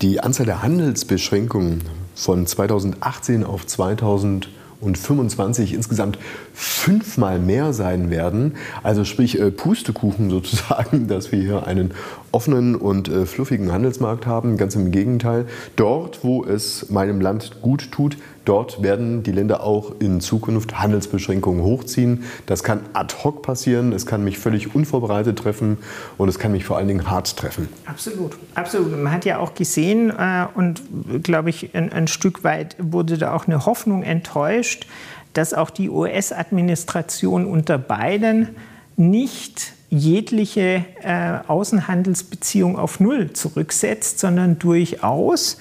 die 0.01 0.19
Anzahl 0.19 0.45
der 0.45 0.61
Handelsbeschränkungen 0.61 1.81
von 2.15 2.45
2018 2.45 3.43
auf 3.43 3.65
2025 3.65 5.73
insgesamt 5.73 6.19
fünfmal 6.53 7.39
mehr 7.39 7.73
sein 7.73 8.09
werden. 8.09 8.55
Also 8.83 9.05
sprich 9.05 9.39
äh, 9.39 9.51
Pustekuchen 9.51 10.29
sozusagen, 10.29 11.07
dass 11.07 11.31
wir 11.31 11.39
hier 11.39 11.67
einen 11.67 11.91
offenen 12.31 12.75
und 12.75 13.09
fluffigen 13.25 13.71
Handelsmarkt 13.71 14.25
haben. 14.25 14.57
Ganz 14.57 14.75
im 14.75 14.91
Gegenteil. 14.91 15.45
Dort, 15.75 16.23
wo 16.23 16.43
es 16.43 16.89
meinem 16.89 17.21
Land 17.21 17.61
gut 17.61 17.91
tut, 17.91 18.17
Dort 18.49 18.81
werden 18.81 19.21
die 19.21 19.31
Länder 19.31 19.61
auch 19.61 19.93
in 19.99 20.21
Zukunft 20.21 20.79
Handelsbeschränkungen 20.79 21.61
hochziehen. 21.61 22.23
Das 22.47 22.63
kann 22.63 22.81
ad 22.93 23.13
hoc 23.23 23.43
passieren, 23.43 23.93
es 23.93 24.07
kann 24.07 24.23
mich 24.23 24.39
völlig 24.39 24.73
unvorbereitet 24.73 25.37
treffen 25.37 25.77
und 26.17 26.29
es 26.29 26.39
kann 26.39 26.53
mich 26.53 26.65
vor 26.65 26.75
allen 26.77 26.87
Dingen 26.87 27.11
hart 27.11 27.37
treffen. 27.37 27.69
Absolut, 27.85 28.39
absolut. 28.55 28.97
Man 28.97 29.13
hat 29.13 29.23
ja 29.23 29.37
auch 29.37 29.53
gesehen 29.53 30.09
äh, 30.09 30.47
und 30.55 30.81
glaube 31.21 31.51
ich 31.51 31.75
ein, 31.75 31.91
ein 31.91 32.07
Stück 32.07 32.43
weit 32.43 32.75
wurde 32.79 33.19
da 33.19 33.35
auch 33.35 33.45
eine 33.45 33.67
Hoffnung 33.67 34.01
enttäuscht, 34.01 34.87
dass 35.33 35.53
auch 35.53 35.69
die 35.69 35.91
US-Administration 35.91 37.45
unter 37.45 37.77
Biden 37.77 38.49
nicht 38.97 39.73
jegliche 39.89 40.85
äh, 41.01 41.39
Außenhandelsbeziehung 41.47 42.77
auf 42.77 42.99
Null 42.99 43.33
zurücksetzt, 43.33 44.19
sondern 44.19 44.59
durchaus 44.59 45.57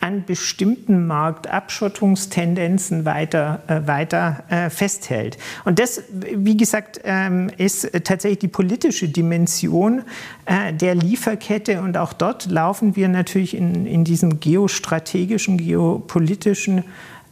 an 0.00 0.24
bestimmten 0.24 1.06
Marktabschottungstendenzen 1.06 3.04
weiter, 3.04 3.62
äh, 3.66 3.86
weiter 3.86 4.44
äh, 4.48 4.70
festhält. 4.70 5.38
Und 5.64 5.78
das, 5.78 6.02
wie 6.10 6.56
gesagt, 6.56 7.00
ähm, 7.04 7.50
ist 7.56 7.90
tatsächlich 8.04 8.38
die 8.40 8.48
politische 8.48 9.08
Dimension 9.08 10.02
äh, 10.44 10.72
der 10.72 10.94
Lieferkette. 10.94 11.80
Und 11.80 11.96
auch 11.96 12.12
dort 12.12 12.50
laufen 12.50 12.94
wir 12.96 13.08
natürlich 13.08 13.56
in, 13.56 13.86
in 13.86 14.04
diesen 14.04 14.38
geostrategischen, 14.40 15.58
geopolitischen 15.58 16.84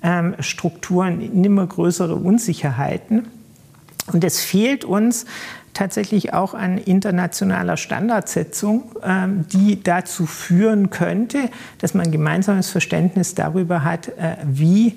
ähm, 0.02 0.34
Strukturen 0.40 1.20
in 1.20 1.44
immer 1.44 1.66
größere 1.66 2.16
Unsicherheiten. 2.16 3.28
Und 4.12 4.24
es 4.24 4.40
fehlt 4.40 4.84
uns 4.84 5.26
tatsächlich 5.74 6.32
auch 6.32 6.54
an 6.54 6.78
internationaler 6.78 7.76
Standardsetzung, 7.76 8.92
ähm, 9.02 9.44
die 9.52 9.82
dazu 9.82 10.26
führen 10.26 10.90
könnte, 10.90 11.50
dass 11.78 11.94
man 11.94 12.06
ein 12.06 12.12
gemeinsames 12.12 12.70
Verständnis 12.70 13.34
darüber 13.34 13.84
hat, 13.84 14.08
äh, 14.08 14.36
wie 14.46 14.94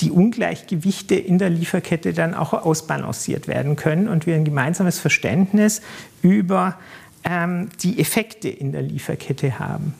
die 0.00 0.10
Ungleichgewichte 0.10 1.14
in 1.14 1.38
der 1.38 1.50
Lieferkette 1.50 2.12
dann 2.12 2.34
auch 2.34 2.54
ausbalanciert 2.54 3.48
werden 3.48 3.76
können 3.76 4.08
und 4.08 4.26
wir 4.26 4.34
ein 4.34 4.44
gemeinsames 4.44 4.98
Verständnis 4.98 5.82
über 6.22 6.78
ähm, 7.24 7.68
die 7.82 7.98
Effekte 8.00 8.48
in 8.48 8.72
der 8.72 8.82
Lieferkette 8.82 9.58
haben. 9.58 9.94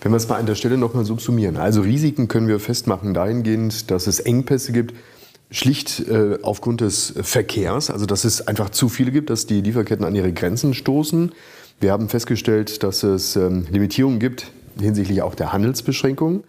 Wenn 0.00 0.12
wir 0.12 0.16
es 0.16 0.28
mal 0.28 0.38
an 0.38 0.46
der 0.46 0.54
Stelle 0.54 0.76
nochmal 0.78 1.04
subsumieren. 1.04 1.56
Also 1.56 1.80
Risiken 1.80 2.28
können 2.28 2.48
wir 2.48 2.60
festmachen 2.60 3.14
dahingehend, 3.14 3.90
dass 3.90 4.06
es 4.06 4.20
Engpässe 4.20 4.72
gibt, 4.72 4.94
schlicht 5.52 6.00
äh, 6.08 6.38
aufgrund 6.42 6.80
des 6.80 7.14
Verkehrs, 7.22 7.90
also 7.90 8.06
dass 8.06 8.24
es 8.24 8.48
einfach 8.48 8.70
zu 8.70 8.88
viele 8.88 9.12
gibt, 9.12 9.30
dass 9.30 9.46
die 9.46 9.60
Lieferketten 9.60 10.04
an 10.04 10.14
ihre 10.14 10.32
Grenzen 10.32 10.74
stoßen. 10.74 11.32
Wir 11.78 11.92
haben 11.92 12.08
festgestellt, 12.08 12.82
dass 12.82 13.04
es 13.04 13.36
ähm, 13.36 13.66
Limitierungen 13.70 14.18
gibt 14.18 14.50
hinsichtlich 14.80 15.22
auch 15.22 15.34
der 15.34 15.52
Handelsbeschränkungen. 15.52 16.44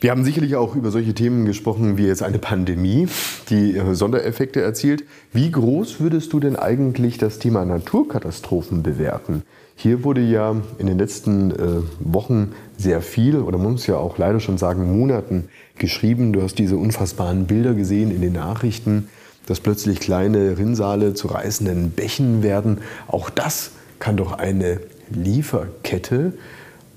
Wir 0.00 0.12
haben 0.12 0.24
sicherlich 0.24 0.54
auch 0.54 0.76
über 0.76 0.92
solche 0.92 1.12
Themen 1.12 1.44
gesprochen 1.44 1.98
wie 1.98 2.06
jetzt 2.06 2.22
eine 2.22 2.38
Pandemie, 2.38 3.08
die 3.50 3.76
äh, 3.76 3.94
Sondereffekte 3.94 4.60
erzielt. 4.60 5.04
Wie 5.32 5.50
groß 5.50 5.98
würdest 6.00 6.32
du 6.32 6.40
denn 6.40 6.56
eigentlich 6.56 7.18
das 7.18 7.38
Thema 7.38 7.64
Naturkatastrophen 7.64 8.82
bewerten? 8.82 9.42
Hier 9.80 10.02
wurde 10.02 10.22
ja 10.22 10.56
in 10.78 10.88
den 10.88 10.98
letzten 10.98 11.52
äh, 11.52 11.82
Wochen 12.00 12.50
sehr 12.76 13.00
viel, 13.00 13.36
oder 13.36 13.58
man 13.58 13.70
muss 13.70 13.86
ja 13.86 13.96
auch 13.96 14.18
leider 14.18 14.40
schon 14.40 14.58
sagen, 14.58 14.98
Monaten 14.98 15.50
geschrieben. 15.76 16.32
Du 16.32 16.42
hast 16.42 16.58
diese 16.58 16.76
unfassbaren 16.76 17.46
Bilder 17.46 17.74
gesehen 17.74 18.10
in 18.10 18.20
den 18.20 18.32
Nachrichten, 18.32 19.08
dass 19.46 19.60
plötzlich 19.60 20.00
kleine 20.00 20.58
Rinnsale 20.58 21.14
zu 21.14 21.28
reißenden 21.28 21.90
Bächen 21.90 22.42
werden. 22.42 22.78
Auch 23.06 23.30
das 23.30 23.70
kann 24.00 24.16
doch 24.16 24.32
eine 24.32 24.80
Lieferkette 25.10 26.32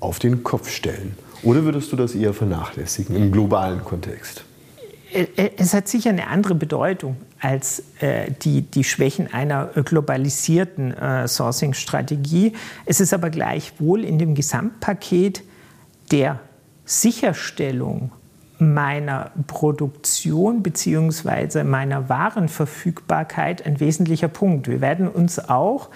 auf 0.00 0.18
den 0.18 0.42
Kopf 0.42 0.68
stellen. 0.68 1.16
Oder 1.44 1.62
würdest 1.62 1.92
du 1.92 1.96
das 1.96 2.16
eher 2.16 2.34
vernachlässigen 2.34 3.14
im 3.14 3.30
globalen 3.30 3.84
Kontext? 3.84 4.44
Äh, 5.12 5.26
äh, 5.36 5.50
es 5.56 5.74
hat 5.74 5.88
sicher 5.88 6.10
eine 6.10 6.26
andere 6.28 6.54
Bedeutung 6.54 7.16
als 7.40 7.82
äh, 8.00 8.30
die, 8.42 8.62
die 8.62 8.84
Schwächen 8.84 9.32
einer 9.32 9.66
globalisierten 9.66 10.92
äh, 10.92 11.28
Sourcing-Strategie. 11.28 12.52
Es 12.86 13.00
ist 13.00 13.12
aber 13.12 13.30
gleichwohl 13.30 14.04
in 14.04 14.18
dem 14.18 14.34
Gesamtpaket 14.34 15.42
der 16.10 16.40
Sicherstellung 16.84 18.12
meiner 18.58 19.32
Produktion 19.46 20.62
bzw. 20.62 21.64
meiner 21.64 22.08
Warenverfügbarkeit 22.08 23.66
ein 23.66 23.80
wesentlicher 23.80 24.28
Punkt. 24.28 24.68
Wir 24.68 24.80
werden 24.80 25.08
uns 25.08 25.48
auch 25.48 25.90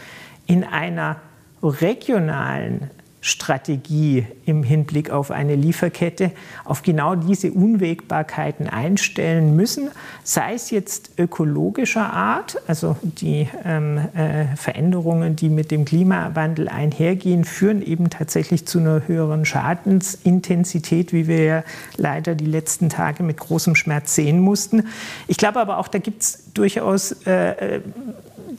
in 0.46 0.64
einer 0.64 1.16
regionalen 1.62 2.90
Strategie 3.26 4.24
im 4.44 4.62
Hinblick 4.62 5.10
auf 5.10 5.32
eine 5.32 5.56
Lieferkette 5.56 6.30
auf 6.64 6.82
genau 6.82 7.16
diese 7.16 7.50
Unwägbarkeiten 7.50 8.68
einstellen 8.68 9.56
müssen, 9.56 9.90
sei 10.22 10.54
es 10.54 10.70
jetzt 10.70 11.10
ökologischer 11.18 12.12
Art, 12.12 12.56
also 12.68 12.96
die 13.02 13.48
ähm, 13.64 13.98
äh, 14.14 14.54
Veränderungen, 14.54 15.34
die 15.34 15.48
mit 15.48 15.72
dem 15.72 15.84
Klimawandel 15.84 16.68
einhergehen, 16.68 17.44
führen 17.44 17.82
eben 17.82 18.10
tatsächlich 18.10 18.64
zu 18.64 18.78
einer 18.78 19.08
höheren 19.08 19.44
Schadensintensität, 19.44 21.12
wie 21.12 21.26
wir 21.26 21.42
ja 21.42 21.64
leider 21.96 22.36
die 22.36 22.46
letzten 22.46 22.90
Tage 22.90 23.24
mit 23.24 23.38
großem 23.38 23.74
Schmerz 23.74 24.14
sehen 24.14 24.38
mussten. 24.38 24.84
Ich 25.26 25.36
glaube 25.36 25.58
aber 25.58 25.78
auch, 25.78 25.88
da 25.88 25.98
gibt 25.98 26.22
es 26.22 26.44
durchaus 26.54 27.10
äh, 27.26 27.80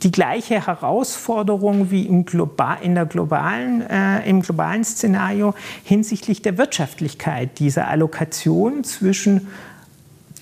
die 0.04 0.12
gleiche 0.12 0.66
Herausforderung 0.66 1.92
wie 1.92 2.04
im, 2.06 2.26
global, 2.26 2.78
in 2.82 2.96
der 2.96 3.06
globalen, 3.06 3.82
äh, 3.82 4.28
im 4.30 4.42
globalen 4.42 4.84
Szenario 4.84 5.54
hinsichtlich 5.84 6.42
der 6.42 6.58
Wirtschaftlichkeit 6.58 7.60
dieser 7.60 7.88
Allokation 7.88 8.84
zwischen 8.84 9.48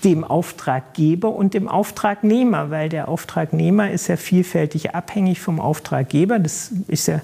dem 0.04 0.24
Auftraggeber 0.24 1.34
und 1.34 1.54
dem 1.54 1.68
Auftragnehmer, 1.68 2.70
weil 2.70 2.88
der 2.88 3.08
Auftragnehmer 3.08 3.90
ist 3.90 4.08
ja 4.08 4.16
vielfältig 4.16 4.94
abhängig 4.94 5.40
vom 5.40 5.58
Auftraggeber. 5.58 6.38
Das 6.38 6.70
ist 6.88 7.08
ja 7.08 7.20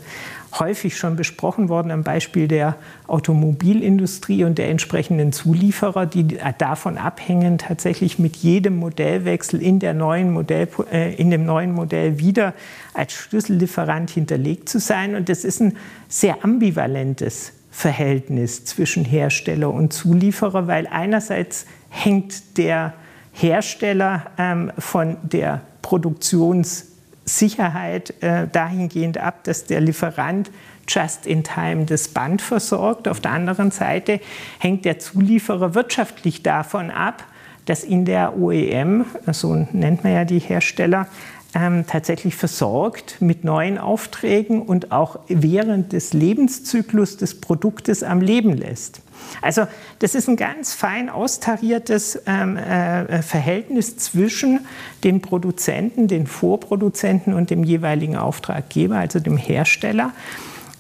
häufig 0.58 0.96
schon 0.96 1.16
besprochen 1.16 1.68
worden 1.68 1.90
am 1.90 2.02
Beispiel 2.02 2.46
der 2.46 2.76
Automobilindustrie 3.06 4.44
und 4.44 4.58
der 4.58 4.68
entsprechenden 4.68 5.32
Zulieferer, 5.32 6.06
die 6.06 6.36
davon 6.58 6.98
abhängen, 6.98 7.58
tatsächlich 7.58 8.18
mit 8.18 8.36
jedem 8.36 8.76
Modellwechsel 8.76 9.62
in, 9.62 9.78
der 9.78 9.94
neuen 9.94 10.30
Modell, 10.30 10.68
äh, 10.92 11.14
in 11.14 11.30
dem 11.30 11.44
neuen 11.44 11.72
Modell 11.72 12.18
wieder 12.18 12.54
als 12.94 13.12
Schlüssellieferant 13.12 14.10
hinterlegt 14.10 14.68
zu 14.68 14.78
sein. 14.78 15.14
Und 15.14 15.28
das 15.28 15.44
ist 15.44 15.60
ein 15.60 15.76
sehr 16.08 16.44
ambivalentes 16.44 17.52
Verhältnis 17.70 18.66
zwischen 18.66 19.04
Hersteller 19.04 19.72
und 19.72 19.92
Zulieferer, 19.92 20.66
weil 20.66 20.86
einerseits 20.86 21.64
hängt 21.88 22.58
der 22.58 22.92
Hersteller 23.32 24.26
ähm, 24.38 24.70
von 24.78 25.16
der 25.22 25.62
Produktions- 25.80 26.91
Sicherheit 27.24 28.14
äh, 28.22 28.48
dahingehend 28.48 29.18
ab, 29.18 29.44
dass 29.44 29.64
der 29.64 29.80
Lieferant 29.80 30.50
just 30.88 31.26
in 31.26 31.44
time 31.44 31.84
das 31.84 32.08
Band 32.08 32.42
versorgt. 32.42 33.08
Auf 33.08 33.20
der 33.20 33.32
anderen 33.32 33.70
Seite 33.70 34.20
hängt 34.58 34.84
der 34.84 34.98
Zulieferer 34.98 35.74
wirtschaftlich 35.74 36.42
davon 36.42 36.90
ab, 36.90 37.24
dass 37.66 37.84
in 37.84 38.04
der 38.04 38.36
OEM, 38.36 39.04
so 39.30 39.54
nennt 39.72 40.02
man 40.02 40.12
ja 40.12 40.24
die 40.24 40.40
Hersteller, 40.40 41.06
ähm, 41.54 41.84
tatsächlich 41.86 42.34
versorgt 42.34 43.20
mit 43.20 43.44
neuen 43.44 43.78
Aufträgen 43.78 44.62
und 44.62 44.90
auch 44.90 45.18
während 45.28 45.92
des 45.92 46.12
Lebenszyklus 46.12 47.18
des 47.18 47.40
Produktes 47.40 48.02
am 48.02 48.20
Leben 48.20 48.56
lässt. 48.56 49.02
Also 49.40 49.66
das 49.98 50.14
ist 50.14 50.28
ein 50.28 50.36
ganz 50.36 50.72
fein 50.72 51.10
austariertes 51.10 52.22
ähm, 52.26 52.56
äh, 52.56 53.22
Verhältnis 53.22 53.96
zwischen 53.96 54.66
dem 55.04 55.20
Produzenten, 55.20 56.08
den 56.08 56.26
Vorproduzenten 56.26 57.34
und 57.34 57.50
dem 57.50 57.64
jeweiligen 57.64 58.16
Auftraggeber, 58.16 58.96
also 58.96 59.20
dem 59.20 59.36
Hersteller. 59.36 60.12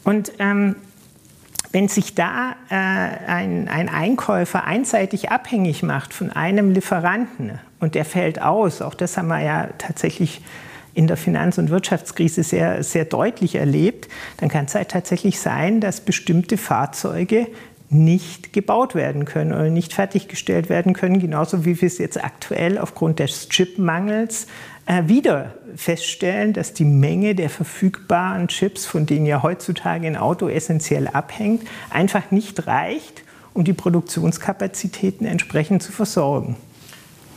Und 0.04 0.32
ähm, 0.38 0.76
wenn 1.72 1.88
sich 1.88 2.14
da 2.14 2.54
äh, 2.68 2.74
ein, 2.74 3.68
ein, 3.68 3.88
Einkäufer 3.88 4.64
einseitig 4.64 5.30
abhängig 5.30 5.82
macht 5.82 6.12
von 6.12 6.30
einem 6.30 6.70
Lieferanten 6.70 7.58
und 7.80 7.94
der 7.94 8.04
fällt 8.04 8.42
aus, 8.42 8.82
auch 8.82 8.94
das 8.94 9.16
haben 9.16 9.28
wir 9.28 9.40
ja 9.40 9.68
tatsächlich 9.78 10.42
in 10.94 11.06
der 11.06 11.16
Finanz- 11.16 11.56
und 11.56 11.70
Wirtschaftskrise 11.70 12.42
sehr, 12.42 12.82
sehr 12.82 13.06
deutlich 13.06 13.54
erlebt, 13.54 14.08
dann 14.36 14.50
kann 14.50 14.66
es 14.66 14.74
halt 14.74 14.90
tatsächlich 14.90 15.40
sein, 15.40 15.80
dass 15.80 16.02
bestimmte 16.02 16.58
Fahrzeuge 16.58 17.46
nicht 17.92 18.52
gebaut 18.52 18.94
werden 18.94 19.24
können 19.24 19.52
oder 19.52 19.70
nicht 19.70 19.92
fertiggestellt 19.92 20.68
werden 20.68 20.92
können, 20.92 21.20
genauso 21.20 21.64
wie 21.64 21.80
wir 21.80 21.86
es 21.86 21.98
jetzt 21.98 22.22
aktuell 22.22 22.78
aufgrund 22.78 23.18
des 23.18 23.48
Chipmangels 23.48 24.46
äh, 24.86 25.02
wieder 25.06 25.54
feststellen, 25.76 26.52
dass 26.52 26.74
die 26.74 26.84
Menge 26.84 27.34
der 27.34 27.50
verfügbaren 27.50 28.48
Chips, 28.48 28.86
von 28.86 29.06
denen 29.06 29.26
ja 29.26 29.42
heutzutage 29.42 30.06
ein 30.06 30.16
Auto 30.16 30.48
essentiell 30.48 31.08
abhängt, 31.08 31.62
einfach 31.90 32.30
nicht 32.30 32.66
reicht, 32.66 33.22
um 33.54 33.64
die 33.64 33.74
Produktionskapazitäten 33.74 35.26
entsprechend 35.26 35.82
zu 35.82 35.92
versorgen. 35.92 36.56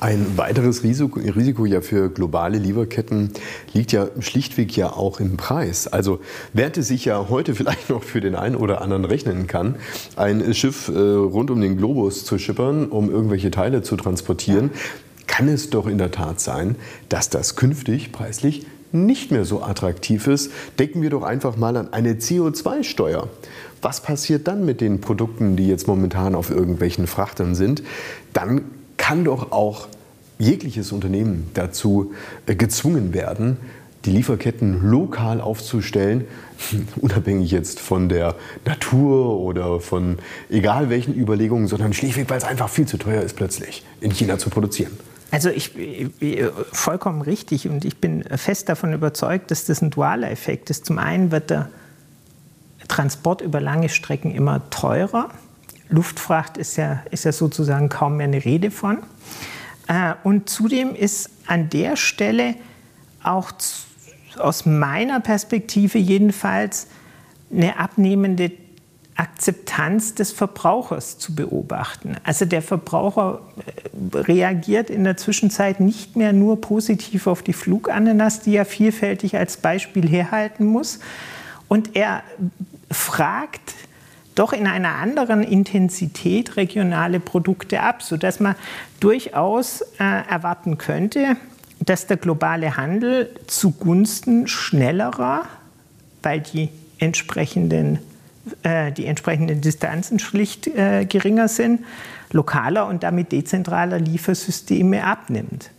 Ein 0.02 0.38
weiteres 0.38 0.84
Risiko, 0.84 1.20
Risiko, 1.20 1.66
ja 1.66 1.80
für 1.80 2.10
globale 2.10 2.58
Lieferketten 2.58 3.32
liegt 3.74 3.94
ja 3.94 4.08
schlichtweg 4.20 4.76
ja 4.76 4.92
auch 4.92 5.22
im 5.22 5.38
Preis. 5.38 5.88
Also 5.88 6.20
während 6.52 6.78
es 6.78 6.90
sich 6.90 7.06
ja 7.06 7.30
heute 7.30 7.56
vielleicht 7.56 7.90
noch 7.90 8.04
für 8.04 8.20
den 8.20 8.36
einen 8.36 8.56
oder 8.56 8.82
anderen 8.82 9.06
rechnen 9.06 9.48
kann, 9.48 9.76
ein 10.18 10.54
Schiff 10.54 10.90
äh, 10.90 11.00
rund 11.00 11.50
um 11.50 11.62
den 11.62 11.78
Globus 11.78 12.26
zu 12.26 12.38
schippern, 12.38 12.88
um 12.88 13.10
irgendwelche 13.10 13.52
Teile 13.52 13.84
zu 13.84 13.96
transportieren, 13.96 14.72
kann 15.28 15.48
es 15.48 15.70
doch 15.70 15.88
in 15.88 15.98
der 15.98 16.12
Tat 16.12 16.42
sein, 16.42 16.76
dass 17.08 17.30
das 17.30 17.56
künftig 17.56 18.12
preislich 18.12 18.66
nicht 18.92 19.32
mehr 19.32 19.46
so 19.46 19.64
attraktiv 19.64 20.28
ist. 20.28 20.52
Denken 20.78 21.02
wir 21.02 21.10
doch 21.10 21.24
einfach 21.24 21.56
mal 21.58 21.78
an 21.78 21.94
eine 21.94 22.14
CO2-Steuer. 22.14 23.30
Was 23.82 24.02
passiert 24.02 24.48
dann 24.48 24.66
mit 24.66 24.82
den 24.82 25.00
Produkten, 25.00 25.56
die 25.56 25.68
jetzt 25.68 25.88
momentan 25.88 26.36
auf 26.36 26.50
irgendwelchen 26.50 27.08
Frachtern 27.08 27.56
sind? 27.56 27.84
Dann 28.34 28.62
kann 29.06 29.24
doch 29.24 29.52
auch 29.52 29.88
jegliches 30.40 30.92
Unternehmen 30.92 31.52
dazu 31.54 32.14
äh, 32.48 32.56
gezwungen 32.56 33.14
werden, 33.14 33.58
die 34.04 34.10
Lieferketten 34.10 34.90
lokal 34.90 35.42
aufzustellen, 35.42 36.26
unabhängig 36.96 37.52
jetzt 37.52 37.80
von 37.80 38.10
der 38.10 38.34
Natur 38.66 39.40
oder 39.40 39.80
von 39.80 40.18
egal 40.50 40.90
welchen 40.90 41.14
Überlegungen, 41.16 41.68
sondern 41.68 41.94
schlichtweg, 41.94 42.32
weil 42.32 42.40
es 42.40 42.46
einfach 42.46 42.68
viel 42.68 42.88
zu 42.88 42.98
teuer 42.98 43.22
ist, 43.22 43.36
plötzlich 43.36 43.86
in 44.02 44.10
China 44.10 44.40
zu 44.40 44.50
produzieren. 44.50 44.98
Also 45.30 45.50
ich, 45.50 45.78
ich, 45.78 46.44
vollkommen 46.72 47.22
richtig 47.22 47.70
und 47.70 47.86
ich 47.86 47.98
bin 47.98 48.24
fest 48.24 48.70
davon 48.70 48.92
überzeugt, 48.92 49.52
dass 49.52 49.66
das 49.66 49.84
ein 49.84 49.92
dualer 49.92 50.32
Effekt 50.32 50.72
ist. 50.72 50.88
Zum 50.88 50.98
einen 50.98 51.30
wird 51.30 51.52
der 51.52 51.70
Transport 52.88 53.42
über 53.42 53.62
lange 53.62 53.90
Strecken 53.90 54.34
immer 54.34 54.68
teurer 54.72 55.30
Luftfracht 55.90 56.58
ist 56.58 56.78
ja, 56.78 57.04
ist 57.12 57.26
ja 57.26 57.32
sozusagen 57.32 57.90
kaum 57.90 58.18
mehr 58.18 58.28
eine 58.28 58.44
Rede 58.44 58.72
von. 58.72 59.00
Äh, 59.88 60.14
und 60.24 60.50
zudem 60.50 60.96
ist 60.96 61.30
an 61.48 61.70
der 61.70 61.96
Stelle 61.96 62.56
auch 63.24 63.52
aus 64.38 64.66
meiner 64.66 65.20
Perspektive 65.20 65.98
jedenfalls 65.98 66.88
eine 67.52 67.80
abnehmende 67.80 68.52
Akzeptanz 69.16 70.14
des 70.14 70.34
Verbrauchers 70.34 71.18
zu 71.18 71.36
beobachten. 71.36 72.18
Also 72.24 72.44
der 72.44 72.62
Verbraucher 72.62 73.42
äh, 73.66 74.18
reagiert 74.18 74.90
in 74.90 75.06
der 75.06 75.16
Zwischenzeit 75.16 75.80
nicht 75.80 76.18
mehr 76.18 76.34
nur 76.34 76.60
positiv 76.60 77.28
auf 77.28 77.42
die 77.42 77.54
Flugananas, 77.54 78.42
die 78.42 78.56
er 78.56 78.66
vielfältig 78.66 79.38
als 79.38 79.58
Beispiel 79.58 80.08
herhalten 80.08 80.66
muss, 80.66 81.00
und 81.68 81.96
er 81.96 82.24
fragt 82.92 83.74
doch 84.36 84.54
in 84.54 84.68
einer 84.68 84.96
anderen 84.96 85.44
Intensität 85.44 86.58
regionale 86.58 87.20
Produkte 87.20 87.82
ab, 87.82 88.04
sodass 88.04 88.40
man 88.40 88.56
durchaus 89.00 89.82
äh, 89.82 90.04
erwarten 90.30 90.78
könnte, 90.78 91.38
dass 91.80 92.08
der 92.08 92.18
globale 92.18 92.78
Handel 92.78 93.30
zugunsten 93.48 94.48
schnellerer, 94.48 95.44
weil 96.22 96.42
die 96.42 96.70
entsprechenden, 97.00 98.00
äh, 98.64 98.92
die 98.92 99.06
entsprechenden 99.06 99.62
Distanzen 99.62 100.20
schlicht 100.20 100.68
äh, 100.68 101.06
geringer 101.06 101.48
sind, 101.48 101.82
lokaler 102.32 102.88
und 102.88 103.04
damit 103.04 103.32
dezentraler 103.32 104.00
Liefersysteme 104.00 105.04
abnimmt. 105.04 105.72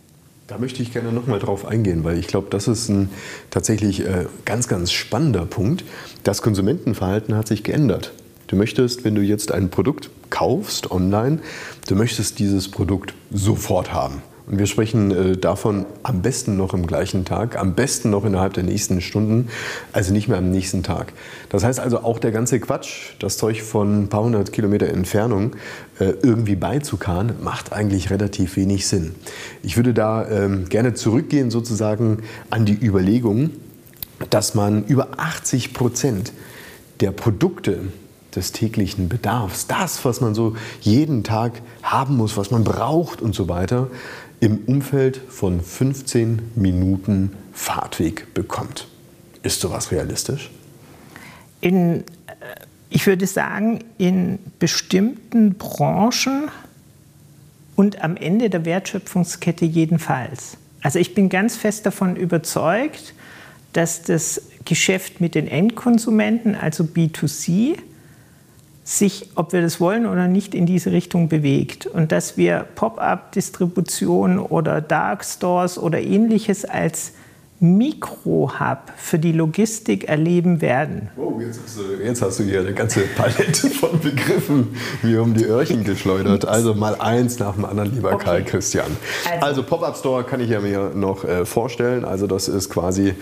Da 0.47 0.57
möchte 0.57 0.81
ich 0.81 0.93
gerne 0.93 1.11
noch 1.11 1.27
mal 1.27 1.39
drauf 1.39 1.65
eingehen, 1.65 2.05
weil 2.05 2.17
ich 2.17 2.27
glaube, 2.27 2.47
das 2.49 2.69
ist 2.69 2.87
ein 2.87 3.09
tatsächlich 3.49 4.05
äh, 4.05 4.27
ganz, 4.45 4.69
ganz 4.69 4.93
spannender 4.93 5.45
Punkt. 5.45 5.83
Das 6.23 6.41
Konsumentenverhalten 6.41 7.35
hat 7.35 7.47
sich 7.49 7.63
geändert. 7.63 8.13
Du 8.47 8.55
möchtest, 8.55 9.03
wenn 9.03 9.15
du 9.15 9.21
jetzt 9.21 9.51
ein 9.51 9.69
Produkt 9.69 10.09
kaufst 10.29 10.89
online, 10.89 11.39
du 11.87 11.95
möchtest 11.95 12.39
dieses 12.39 12.69
Produkt 12.69 13.13
sofort 13.31 13.93
haben. 13.93 14.21
Und 14.47 14.59
wir 14.59 14.65
sprechen 14.65 15.11
äh, 15.11 15.35
davon 15.35 15.85
am 16.03 16.21
besten 16.21 16.55
noch 16.55 16.73
im 16.73 16.87
gleichen 16.87 17.25
Tag, 17.25 17.59
am 17.59 17.75
besten 17.75 18.09
noch 18.09 18.23
innerhalb 18.23 18.53
der 18.53 18.63
nächsten 18.63 19.01
Stunden, 19.01 19.49
also 19.91 20.13
nicht 20.13 20.29
mehr 20.29 20.37
am 20.37 20.49
nächsten 20.49 20.83
Tag. 20.83 21.11
Das 21.49 21.65
heißt 21.65 21.81
also 21.81 21.99
auch 21.99 22.17
der 22.17 22.31
ganze 22.31 22.61
Quatsch, 22.61 23.15
das 23.19 23.37
Zeug 23.37 23.61
von 23.61 24.03
ein 24.03 24.07
paar 24.07 24.23
hundert 24.23 24.53
Kilometer 24.53 24.87
Entfernung 24.87 25.57
äh, 25.99 26.13
irgendwie 26.23 26.55
beizukarren, 26.55 27.33
macht 27.43 27.73
eigentlich 27.73 28.09
relativ 28.09 28.55
wenig 28.55 28.87
Sinn. 28.87 29.15
Ich 29.63 29.75
würde 29.75 29.93
da 29.93 30.25
ähm, 30.29 30.69
gerne 30.69 30.93
zurückgehen 30.93 31.51
sozusagen 31.51 32.23
an 32.49 32.65
die 32.65 32.79
Überlegung, 32.81 33.49
dass 34.29 34.55
man 34.55 34.85
über 34.85 35.09
80 35.17 35.73
Prozent 35.73 36.31
der 37.01 37.11
Produkte, 37.11 37.81
des 38.37 38.51
täglichen 38.51 39.09
Bedarfs, 39.09 39.67
das, 39.67 40.05
was 40.05 40.21
man 40.21 40.33
so 40.33 40.55
jeden 40.79 41.23
Tag 41.23 41.61
haben 41.83 42.15
muss, 42.15 42.37
was 42.37 42.51
man 42.51 42.63
braucht 42.63 43.21
und 43.21 43.35
so 43.35 43.49
weiter, 43.49 43.89
im 44.39 44.59
Umfeld 44.67 45.19
von 45.27 45.59
15 45.61 46.51
Minuten 46.55 47.33
Fahrtweg 47.51 48.33
bekommt. 48.33 48.87
Ist 49.43 49.59
sowas 49.59 49.91
realistisch? 49.91 50.51
In, 51.59 52.01
äh, 52.01 52.03
ich 52.89 53.07
würde 53.07 53.25
sagen, 53.25 53.79
in 53.97 54.37
bestimmten 54.59 55.55
Branchen 55.55 56.49
und 57.75 58.03
am 58.03 58.15
Ende 58.15 58.49
der 58.49 58.65
Wertschöpfungskette 58.65 59.65
jedenfalls. 59.65 60.57
Also 60.81 60.99
ich 60.99 61.15
bin 61.15 61.29
ganz 61.29 61.57
fest 61.57 61.85
davon 61.85 62.15
überzeugt, 62.15 63.15
dass 63.73 64.03
das 64.03 64.43
Geschäft 64.65 65.21
mit 65.21 65.33
den 65.33 65.47
Endkonsumenten, 65.47 66.55
also 66.55 66.83
B2C, 66.83 67.77
sich, 68.87 69.31
ob 69.35 69.51
wir 69.51 69.61
das 69.61 69.81
wollen 69.81 70.05
oder 70.05 70.29
nicht, 70.29 70.55
in 70.55 70.65
diese 70.65 70.93
Richtung 70.93 71.27
bewegt. 71.27 71.87
Und 71.87 72.13
dass 72.13 72.37
wir 72.37 72.65
Pop-up-Distribution 72.75 74.39
oder 74.39 74.79
Dark 74.79 75.25
Stores 75.25 75.77
oder 75.77 75.99
ähnliches 75.99 76.63
als 76.63 77.11
Mikro-Hub 77.59 78.93
für 78.95 79.19
die 79.19 79.33
Logistik 79.33 80.07
erleben 80.07 80.61
werden. 80.61 81.09
Oh, 81.17 81.37
jetzt 81.41 81.59
hast, 81.61 81.77
du, 81.79 82.01
jetzt 82.01 82.21
hast 82.21 82.39
du 82.39 82.43
hier 82.43 82.61
eine 82.61 82.73
ganze 82.73 83.01
Palette 83.01 83.69
von 83.71 83.99
Begriffen 83.99 84.77
wie 85.01 85.17
um 85.17 85.33
die 85.33 85.43
Öhrchen 85.43 85.83
geschleudert. 85.83 86.45
Also 86.47 86.73
mal 86.73 86.95
eins 86.95 87.39
nach 87.39 87.55
dem 87.55 87.65
anderen, 87.65 87.93
lieber 87.93 88.13
okay. 88.13 88.23
Karl 88.23 88.43
Christian. 88.45 88.95
Also, 89.25 89.45
also 89.45 89.63
Pop-up-Store 89.63 90.23
kann 90.23 90.39
ich 90.39 90.51
ja 90.51 90.61
mir 90.61 90.91
noch 90.95 91.25
äh, 91.25 91.45
vorstellen. 91.45 92.05
Also 92.05 92.25
das 92.25 92.47
ist 92.47 92.69
quasi 92.69 93.15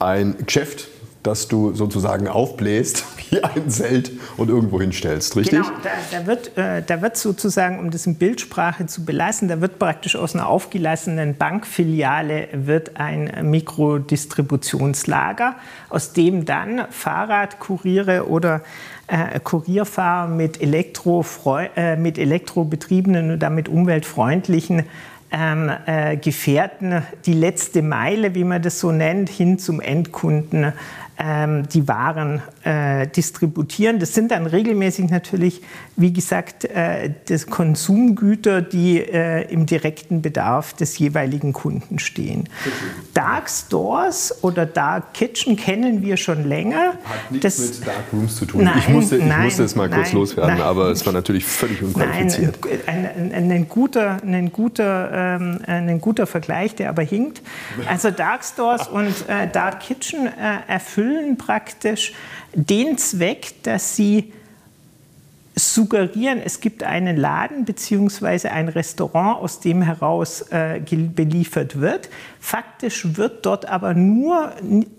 ein 0.00 0.34
Geschäft, 0.44 0.88
das 1.22 1.48
du 1.48 1.74
sozusagen 1.74 2.28
aufbläst 2.28 3.04
wie 3.30 3.42
ein 3.42 3.70
Zelt 3.70 4.12
und 4.36 4.50
irgendwo 4.50 4.80
hinstellst, 4.80 5.36
richtig? 5.36 5.60
Genau, 5.60 5.72
da, 5.82 6.18
da, 6.18 6.26
wird, 6.26 6.58
äh, 6.58 6.82
da 6.82 7.02
wird 7.02 7.16
sozusagen, 7.16 7.78
um 7.78 7.90
das 7.90 8.06
in 8.06 8.16
Bildsprache 8.16 8.86
zu 8.86 9.04
belassen, 9.04 9.48
da 9.48 9.60
wird 9.60 9.78
praktisch 9.78 10.16
aus 10.16 10.34
einer 10.34 10.48
aufgelassenen 10.48 11.36
Bankfiliale 11.36 12.48
wird 12.52 12.96
ein 12.96 13.50
Mikrodistributionslager, 13.50 15.56
aus 15.88 16.12
dem 16.12 16.44
dann 16.44 16.86
Fahrradkuriere 16.90 18.28
oder 18.28 18.62
äh, 19.06 19.40
Kurierfahrer 19.40 20.28
mit, 20.28 20.60
Elektro, 20.60 21.24
äh, 21.76 21.96
mit 21.96 22.18
elektrobetriebenen 22.18 23.32
und 23.32 23.38
damit 23.40 23.68
umweltfreundlichen 23.68 24.84
ähm, 25.32 25.70
äh, 25.86 26.16
Gefährten 26.16 27.02
die 27.24 27.32
letzte 27.32 27.82
Meile, 27.82 28.34
wie 28.34 28.44
man 28.44 28.62
das 28.62 28.78
so 28.78 28.92
nennt, 28.92 29.30
hin 29.30 29.58
zum 29.58 29.80
Endkunden 29.80 30.72
die 31.22 31.86
Waren 31.86 32.42
äh, 32.64 33.06
distributieren. 33.06 34.00
Das 34.00 34.12
sind 34.14 34.32
dann 34.32 34.46
regelmäßig 34.46 35.08
natürlich, 35.10 35.62
wie 35.96 36.12
gesagt, 36.12 36.64
äh, 36.64 37.10
das 37.28 37.46
Konsumgüter, 37.46 38.60
die 38.60 38.98
äh, 38.98 39.50
im 39.52 39.66
direkten 39.66 40.20
Bedarf 40.20 40.72
des 40.72 40.98
jeweiligen 40.98 41.52
Kunden 41.52 41.98
stehen. 41.98 42.48
Dark 43.14 43.48
Stores 43.48 44.42
oder 44.42 44.66
Dark 44.66 45.14
Kitchen 45.14 45.56
kennen 45.56 46.02
wir 46.02 46.16
schon 46.16 46.44
länger. 46.48 46.94
Hat 47.04 47.30
nichts 47.30 47.56
das, 47.56 47.78
mit 47.78 47.86
Dark 47.86 48.04
Rooms 48.12 48.36
zu 48.36 48.46
tun. 48.46 48.64
Nein, 48.64 48.78
ich, 48.78 48.88
musste, 48.88 49.16
ich 49.18 49.24
nein, 49.24 49.44
musste 49.44 49.62
es 49.62 49.76
mal 49.76 49.88
kurz 49.88 50.08
nein, 50.08 50.16
loswerden, 50.16 50.54
nein. 50.54 50.62
aber 50.62 50.90
es 50.90 51.06
war 51.06 51.12
natürlich 51.12 51.44
völlig 51.44 51.82
unqualifiziert. 51.82 52.58
Nein, 52.64 53.08
ein, 53.14 53.32
ein, 53.32 53.50
ein, 53.50 53.68
guter, 53.68 54.18
ein, 54.24 54.50
guter, 54.50 55.36
ähm, 55.40 55.58
ein 55.66 56.00
guter 56.00 56.26
Vergleich, 56.26 56.74
der 56.74 56.88
aber 56.88 57.02
hinkt. 57.02 57.42
Also 57.88 58.10
Dark 58.10 58.44
Stores 58.44 58.88
und 58.88 59.28
äh, 59.28 59.48
Dark 59.52 59.80
Kitchen 59.80 60.26
äh, 60.26 60.30
erfüllen 61.12 61.36
praktisch 61.36 62.12
den 62.54 62.98
Zweck, 62.98 63.62
dass 63.62 63.96
sie 63.96 64.32
suggerieren, 65.54 66.40
es 66.42 66.60
gibt 66.60 66.82
einen 66.82 67.16
Laden 67.16 67.66
bzw. 67.66 68.48
ein 68.48 68.68
Restaurant, 68.68 69.42
aus 69.42 69.60
dem 69.60 69.82
heraus 69.82 70.42
äh, 70.50 70.80
beliefert 70.80 71.80
wird. 71.80 72.08
Faktisch 72.44 73.16
wird 73.16 73.46
dort 73.46 73.68
aber 73.68 73.94
nur 73.94 74.50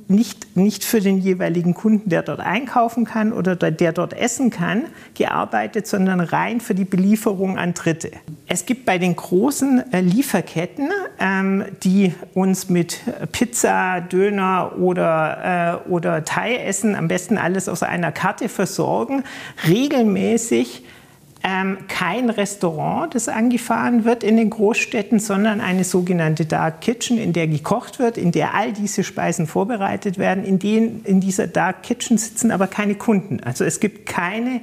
nicht, 0.07 0.55
nicht 0.55 0.85
für 0.85 1.01
den 1.01 1.17
jeweiligen 1.17 1.73
Kunden, 1.73 2.09
der 2.09 2.23
dort 2.23 2.39
einkaufen 2.39 3.03
kann 3.03 3.33
oder 3.33 3.57
der 3.57 3.91
dort 3.91 4.13
essen 4.13 4.49
kann, 4.49 4.85
gearbeitet, 5.13 5.85
sondern 5.85 6.21
rein 6.21 6.61
für 6.61 6.73
die 6.73 6.85
Belieferung 6.85 7.57
an 7.57 7.73
Dritte. 7.73 8.11
Es 8.47 8.65
gibt 8.65 8.85
bei 8.85 8.97
den 8.97 9.17
großen 9.17 9.91
äh, 9.91 9.99
Lieferketten, 9.99 10.89
ähm, 11.19 11.65
die 11.83 12.13
uns 12.33 12.69
mit 12.69 13.01
Pizza, 13.33 13.99
Döner 13.99 14.77
oder, 14.79 15.81
äh, 15.85 15.89
oder 15.89 16.23
Thai-Essen, 16.23 16.95
am 16.95 17.09
besten 17.09 17.37
alles 17.37 17.67
aus 17.67 17.83
einer 17.83 18.13
Karte 18.13 18.47
versorgen, 18.47 19.25
regelmäßig 19.67 20.85
ähm, 21.43 21.77
kein 21.89 22.29
Restaurant, 22.29 23.13
das 23.13 23.27
angefahren 23.27 24.05
wird 24.05 24.23
in 24.23 24.37
den 24.37 24.49
Großstädten, 24.49 25.19
sondern 25.19 25.59
eine 25.59 25.83
sogenannte 25.83 26.45
Dark 26.45 26.79
Kitchen, 26.79 27.17
in 27.17 27.33
der 27.33 27.47
gekocht 27.47 27.99
wird, 27.99 28.17
in 28.17 28.31
der 28.31 28.53
all 28.53 28.71
diese 28.71 29.03
Speisen 29.03 29.45
vorbereitet 29.45 30.17
werden. 30.17 30.45
In, 30.45 30.57
den, 30.57 31.03
in 31.03 31.19
dieser 31.19 31.47
Dark 31.47 31.83
Kitchen 31.83 32.17
sitzen 32.17 32.49
aber 32.49 32.67
keine 32.67 32.95
Kunden. 32.95 33.41
Also 33.41 33.65
es 33.65 33.81
gibt 33.81 34.05
keine 34.05 34.61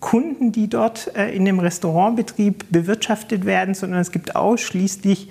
Kunden, 0.00 0.52
die 0.52 0.68
dort 0.68 1.14
äh, 1.14 1.30
in 1.30 1.44
dem 1.44 1.58
Restaurantbetrieb 1.58 2.64
bewirtschaftet 2.70 3.44
werden, 3.44 3.74
sondern 3.74 4.00
es 4.00 4.10
gibt 4.10 4.34
ausschließlich 4.34 5.28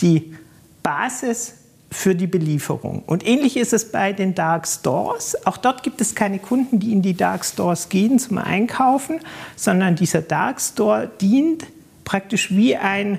die 0.00 0.34
Basis 0.82 1.59
für 1.90 2.14
die 2.14 2.26
Belieferung. 2.26 3.02
Und 3.06 3.26
ähnlich 3.26 3.56
ist 3.56 3.72
es 3.72 3.90
bei 3.90 4.12
den 4.12 4.34
Dark 4.34 4.66
Stores. 4.66 5.46
Auch 5.46 5.56
dort 5.56 5.82
gibt 5.82 6.00
es 6.00 6.14
keine 6.14 6.38
Kunden, 6.38 6.78
die 6.78 6.92
in 6.92 7.02
die 7.02 7.14
Dark 7.14 7.44
Stores 7.44 7.88
gehen 7.88 8.18
zum 8.18 8.38
Einkaufen, 8.38 9.20
sondern 9.56 9.96
dieser 9.96 10.22
Dark 10.22 10.60
Store 10.60 11.10
dient 11.20 11.66
praktisch 12.04 12.50
wie 12.50 12.76
ein 12.76 13.18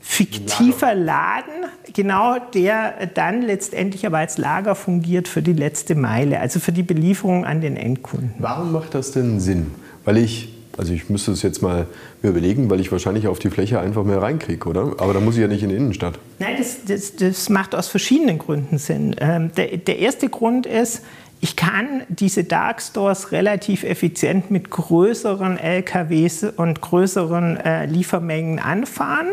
fiktiver 0.00 0.94
Laden, 0.94 1.66
genau 1.92 2.38
der 2.38 3.06
dann 3.14 3.42
letztendlich 3.42 4.06
aber 4.06 4.18
als 4.18 4.38
Lager 4.38 4.74
fungiert 4.74 5.26
für 5.26 5.42
die 5.42 5.52
letzte 5.52 5.94
Meile, 5.94 6.40
also 6.40 6.60
für 6.60 6.72
die 6.72 6.84
Belieferung 6.84 7.44
an 7.44 7.60
den 7.60 7.76
Endkunden. 7.76 8.32
Warum 8.38 8.72
macht 8.72 8.94
das 8.94 9.10
denn 9.10 9.40
Sinn? 9.40 9.72
Weil 10.04 10.18
ich 10.18 10.55
also 10.78 10.92
ich 10.92 11.08
müsste 11.08 11.32
es 11.32 11.42
jetzt 11.42 11.62
mal 11.62 11.86
mir 12.22 12.30
überlegen, 12.30 12.70
weil 12.70 12.80
ich 12.80 12.92
wahrscheinlich 12.92 13.28
auf 13.28 13.38
die 13.38 13.50
Fläche 13.50 13.80
einfach 13.80 14.04
mehr 14.04 14.20
reinkriege, 14.20 14.68
oder? 14.68 14.94
Aber 14.98 15.14
da 15.14 15.20
muss 15.20 15.36
ich 15.36 15.40
ja 15.40 15.48
nicht 15.48 15.62
in 15.62 15.70
die 15.70 15.76
Innenstadt. 15.76 16.18
Nein, 16.38 16.56
das, 16.58 16.84
das, 16.86 17.16
das 17.16 17.48
macht 17.48 17.74
aus 17.74 17.88
verschiedenen 17.88 18.38
Gründen 18.38 18.78
Sinn. 18.78 19.16
Ähm, 19.18 19.50
der, 19.56 19.76
der 19.76 19.98
erste 19.98 20.28
Grund 20.28 20.66
ist, 20.66 21.02
ich 21.40 21.54
kann 21.54 22.02
diese 22.08 22.44
Dark 22.44 22.80
Stores 22.80 23.32
relativ 23.32 23.84
effizient 23.84 24.50
mit 24.50 24.70
größeren 24.70 25.58
LKWs 25.58 26.44
und 26.56 26.80
größeren 26.80 27.58
äh, 27.58 27.86
Liefermengen 27.86 28.58
anfahren. 28.58 29.28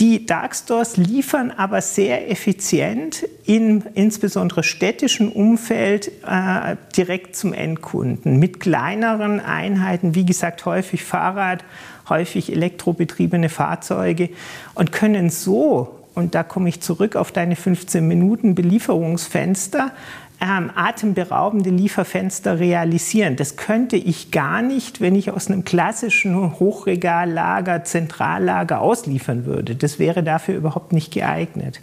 Die 0.00 0.24
Darkstores 0.24 0.96
liefern 0.96 1.50
aber 1.50 1.82
sehr 1.82 2.30
effizient 2.30 3.22
in 3.44 3.82
insbesondere 3.92 4.62
städtischen 4.62 5.30
Umfeld 5.30 6.10
äh, 6.26 6.76
direkt 6.96 7.36
zum 7.36 7.52
Endkunden. 7.52 8.38
Mit 8.38 8.60
kleineren 8.60 9.40
Einheiten, 9.40 10.14
wie 10.14 10.24
gesagt 10.24 10.64
häufig 10.64 11.04
Fahrrad, 11.04 11.64
häufig 12.08 12.50
elektrobetriebene 12.50 13.50
Fahrzeuge 13.50 14.30
und 14.74 14.90
können 14.90 15.28
so 15.28 16.00
und 16.14 16.34
da 16.34 16.42
komme 16.42 16.70
ich 16.70 16.80
zurück 16.80 17.14
auf 17.14 17.30
deine 17.30 17.54
15 17.54 18.06
Minuten 18.06 18.54
Belieferungsfenster, 18.54 19.92
ähm, 20.40 20.70
atemberaubende 20.74 21.70
Lieferfenster 21.70 22.58
realisieren. 22.58 23.36
Das 23.36 23.56
könnte 23.56 23.96
ich 23.96 24.30
gar 24.30 24.62
nicht, 24.62 25.00
wenn 25.00 25.14
ich 25.14 25.30
aus 25.30 25.48
einem 25.48 25.64
klassischen 25.64 26.58
Hochregallager, 26.58 27.84
Zentrallager 27.84 28.80
ausliefern 28.80 29.44
würde. 29.44 29.76
Das 29.76 29.98
wäre 29.98 30.22
dafür 30.22 30.56
überhaupt 30.56 30.92
nicht 30.92 31.12
geeignet. 31.12 31.80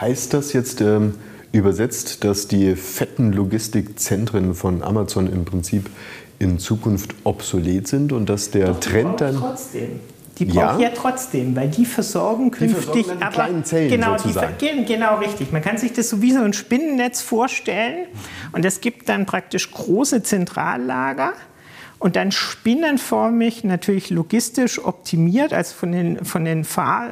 Heißt 0.00 0.32
das 0.32 0.52
jetzt 0.52 0.80
ähm, 0.80 1.14
übersetzt, 1.52 2.24
dass 2.24 2.48
die 2.48 2.74
fetten 2.74 3.32
Logistikzentren 3.32 4.54
von 4.54 4.82
Amazon 4.82 5.30
im 5.30 5.44
Prinzip 5.44 5.90
in 6.38 6.58
Zukunft 6.58 7.14
obsolet 7.24 7.86
sind 7.86 8.12
und 8.12 8.30
dass 8.30 8.50
der 8.50 8.68
Doch, 8.68 8.80
Trend 8.80 9.20
dann. 9.20 9.36
Trotzdem. 9.36 10.00
Die 10.40 10.46
brauchen 10.46 10.80
ja. 10.80 10.88
ja 10.88 10.90
trotzdem, 10.94 11.54
weil 11.54 11.68
die 11.68 11.84
versorgen 11.84 12.50
künftig. 12.50 12.92
Die 12.92 13.04
versorgen 13.04 13.22
aber 13.22 13.32
kleinen 13.32 13.64
Zellen 13.64 13.90
genau, 13.90 14.16
sozusagen. 14.16 14.54
Die, 14.58 14.84
genau 14.86 15.18
richtig. 15.18 15.52
Man 15.52 15.60
kann 15.60 15.76
sich 15.76 15.92
das 15.92 16.08
so 16.08 16.22
wie 16.22 16.32
so 16.32 16.40
ein 16.40 16.54
Spinnennetz 16.54 17.20
vorstellen. 17.20 18.06
Und 18.52 18.64
es 18.64 18.80
gibt 18.80 19.10
dann 19.10 19.26
praktisch 19.26 19.70
große 19.70 20.22
Zentrallager 20.22 21.34
und 22.00 22.16
dann 22.16 22.32
spinnenförmig 22.32 23.62
natürlich 23.62 24.08
logistisch 24.08 24.82
optimiert, 24.82 25.52
also 25.52 25.74
von 25.74 25.92
den, 25.92 26.24
von 26.24 26.46
den 26.46 26.64
Fahr, 26.64 27.08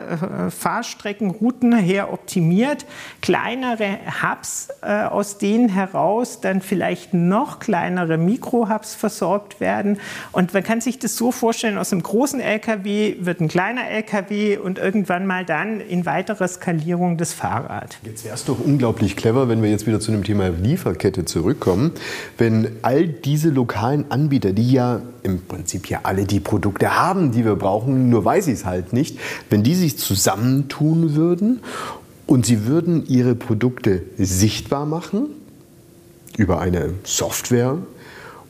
äh, 0.46 0.50
Fahrstreckenrouten 0.50 1.76
her 1.76 2.10
optimiert, 2.10 2.86
kleinere 3.20 3.98
Hubs, 4.22 4.68
äh, 4.80 5.02
aus 5.02 5.36
denen 5.36 5.68
heraus 5.68 6.40
dann 6.40 6.62
vielleicht 6.62 7.12
noch 7.12 7.58
kleinere 7.58 8.16
Mikrohubs 8.16 8.94
versorgt 8.94 9.60
werden. 9.60 9.98
Und 10.32 10.54
man 10.54 10.64
kann 10.64 10.80
sich 10.80 10.98
das 10.98 11.16
so 11.16 11.32
vorstellen, 11.32 11.76
aus 11.76 11.92
einem 11.92 12.02
großen 12.02 12.40
LKW 12.40 13.16
wird 13.20 13.40
ein 13.42 13.48
kleiner 13.48 13.88
LKW 13.88 14.56
und 14.56 14.78
irgendwann 14.78 15.26
mal 15.26 15.44
dann 15.44 15.80
in 15.80 16.06
weiterer 16.06 16.48
Skalierung 16.48 17.18
das 17.18 17.34
Fahrrad. 17.34 17.98
Jetzt 18.04 18.24
wäre 18.24 18.34
es 18.34 18.46
doch 18.46 18.58
unglaublich 18.58 19.16
clever, 19.16 19.50
wenn 19.50 19.62
wir 19.62 19.68
jetzt 19.68 19.86
wieder 19.86 20.00
zu 20.00 20.12
dem 20.12 20.24
Thema 20.24 20.48
Lieferkette 20.48 21.26
zurückkommen, 21.26 21.92
wenn 22.38 22.78
all 22.80 23.06
diese 23.06 23.50
lokalen 23.50 24.10
Anbieter, 24.10 24.54
die 24.54 24.77
ja 24.78 25.00
im 25.22 25.42
Prinzip 25.42 25.90
ja 25.90 26.00
alle 26.04 26.24
die 26.24 26.40
Produkte 26.40 26.98
haben, 26.98 27.32
die 27.32 27.44
wir 27.44 27.56
brauchen, 27.56 28.08
nur 28.08 28.24
weiß 28.24 28.46
ich 28.46 28.54
es 28.54 28.64
halt 28.64 28.92
nicht, 28.92 29.18
wenn 29.50 29.62
die 29.62 29.74
sich 29.74 29.98
zusammentun 29.98 31.14
würden 31.14 31.60
und 32.26 32.46
sie 32.46 32.66
würden 32.66 33.06
ihre 33.06 33.34
Produkte 33.34 34.02
sichtbar 34.16 34.86
machen 34.86 35.26
über 36.36 36.60
eine 36.60 36.94
Software 37.04 37.78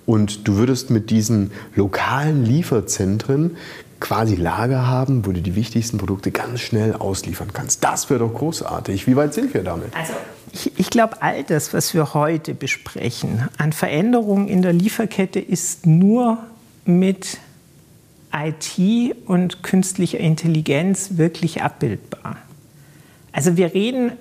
und 0.07 0.47
du 0.47 0.57
würdest 0.57 0.91
mit 0.91 1.11
diesen 1.11 1.51
lokalen 1.75 2.45
Lieferzentren 2.45 3.57
quasi 4.01 4.37
Lager 4.37 4.87
haben, 4.87 5.27
wo 5.27 5.33
du 5.33 5.41
die 5.41 5.55
wichtigsten 5.55 5.99
Produkte 5.99 6.31
ganz 6.31 6.61
schnell 6.61 6.95
ausliefern 6.95 7.49
kannst. 7.53 7.83
Das 7.83 8.11
wäre 8.11 8.21
doch 8.21 8.35
großartig. 8.35 9.07
Wie 9.07 9.17
weit 9.17 9.35
sind 9.35 9.53
wir 9.55 9.65
damit? 9.65 9.95
Also 9.97 10.13
ich, 10.53 10.79
ich 10.79 10.91
glaube, 10.91 11.23
all 11.23 11.45
das, 11.45 11.73
was 11.73 11.95
wir 11.95 12.15
heute 12.15 12.55
besprechen 12.55 13.49
an 13.59 13.73
Veränderungen 13.73 14.49
in 14.49 14.63
der 14.63 14.73
Lieferkette, 14.73 15.41
ist 15.41 15.87
nur 15.87 16.39
mit 16.85 17.39
IT 18.33 19.17
und 19.27 19.63
künstlicher 19.63 20.19
Intelligenz 20.19 21.17
wirklich 21.17 21.63
abbildbar. 21.63 22.37
Also 23.33 23.57
wir 23.57 23.75
reden 23.75 24.13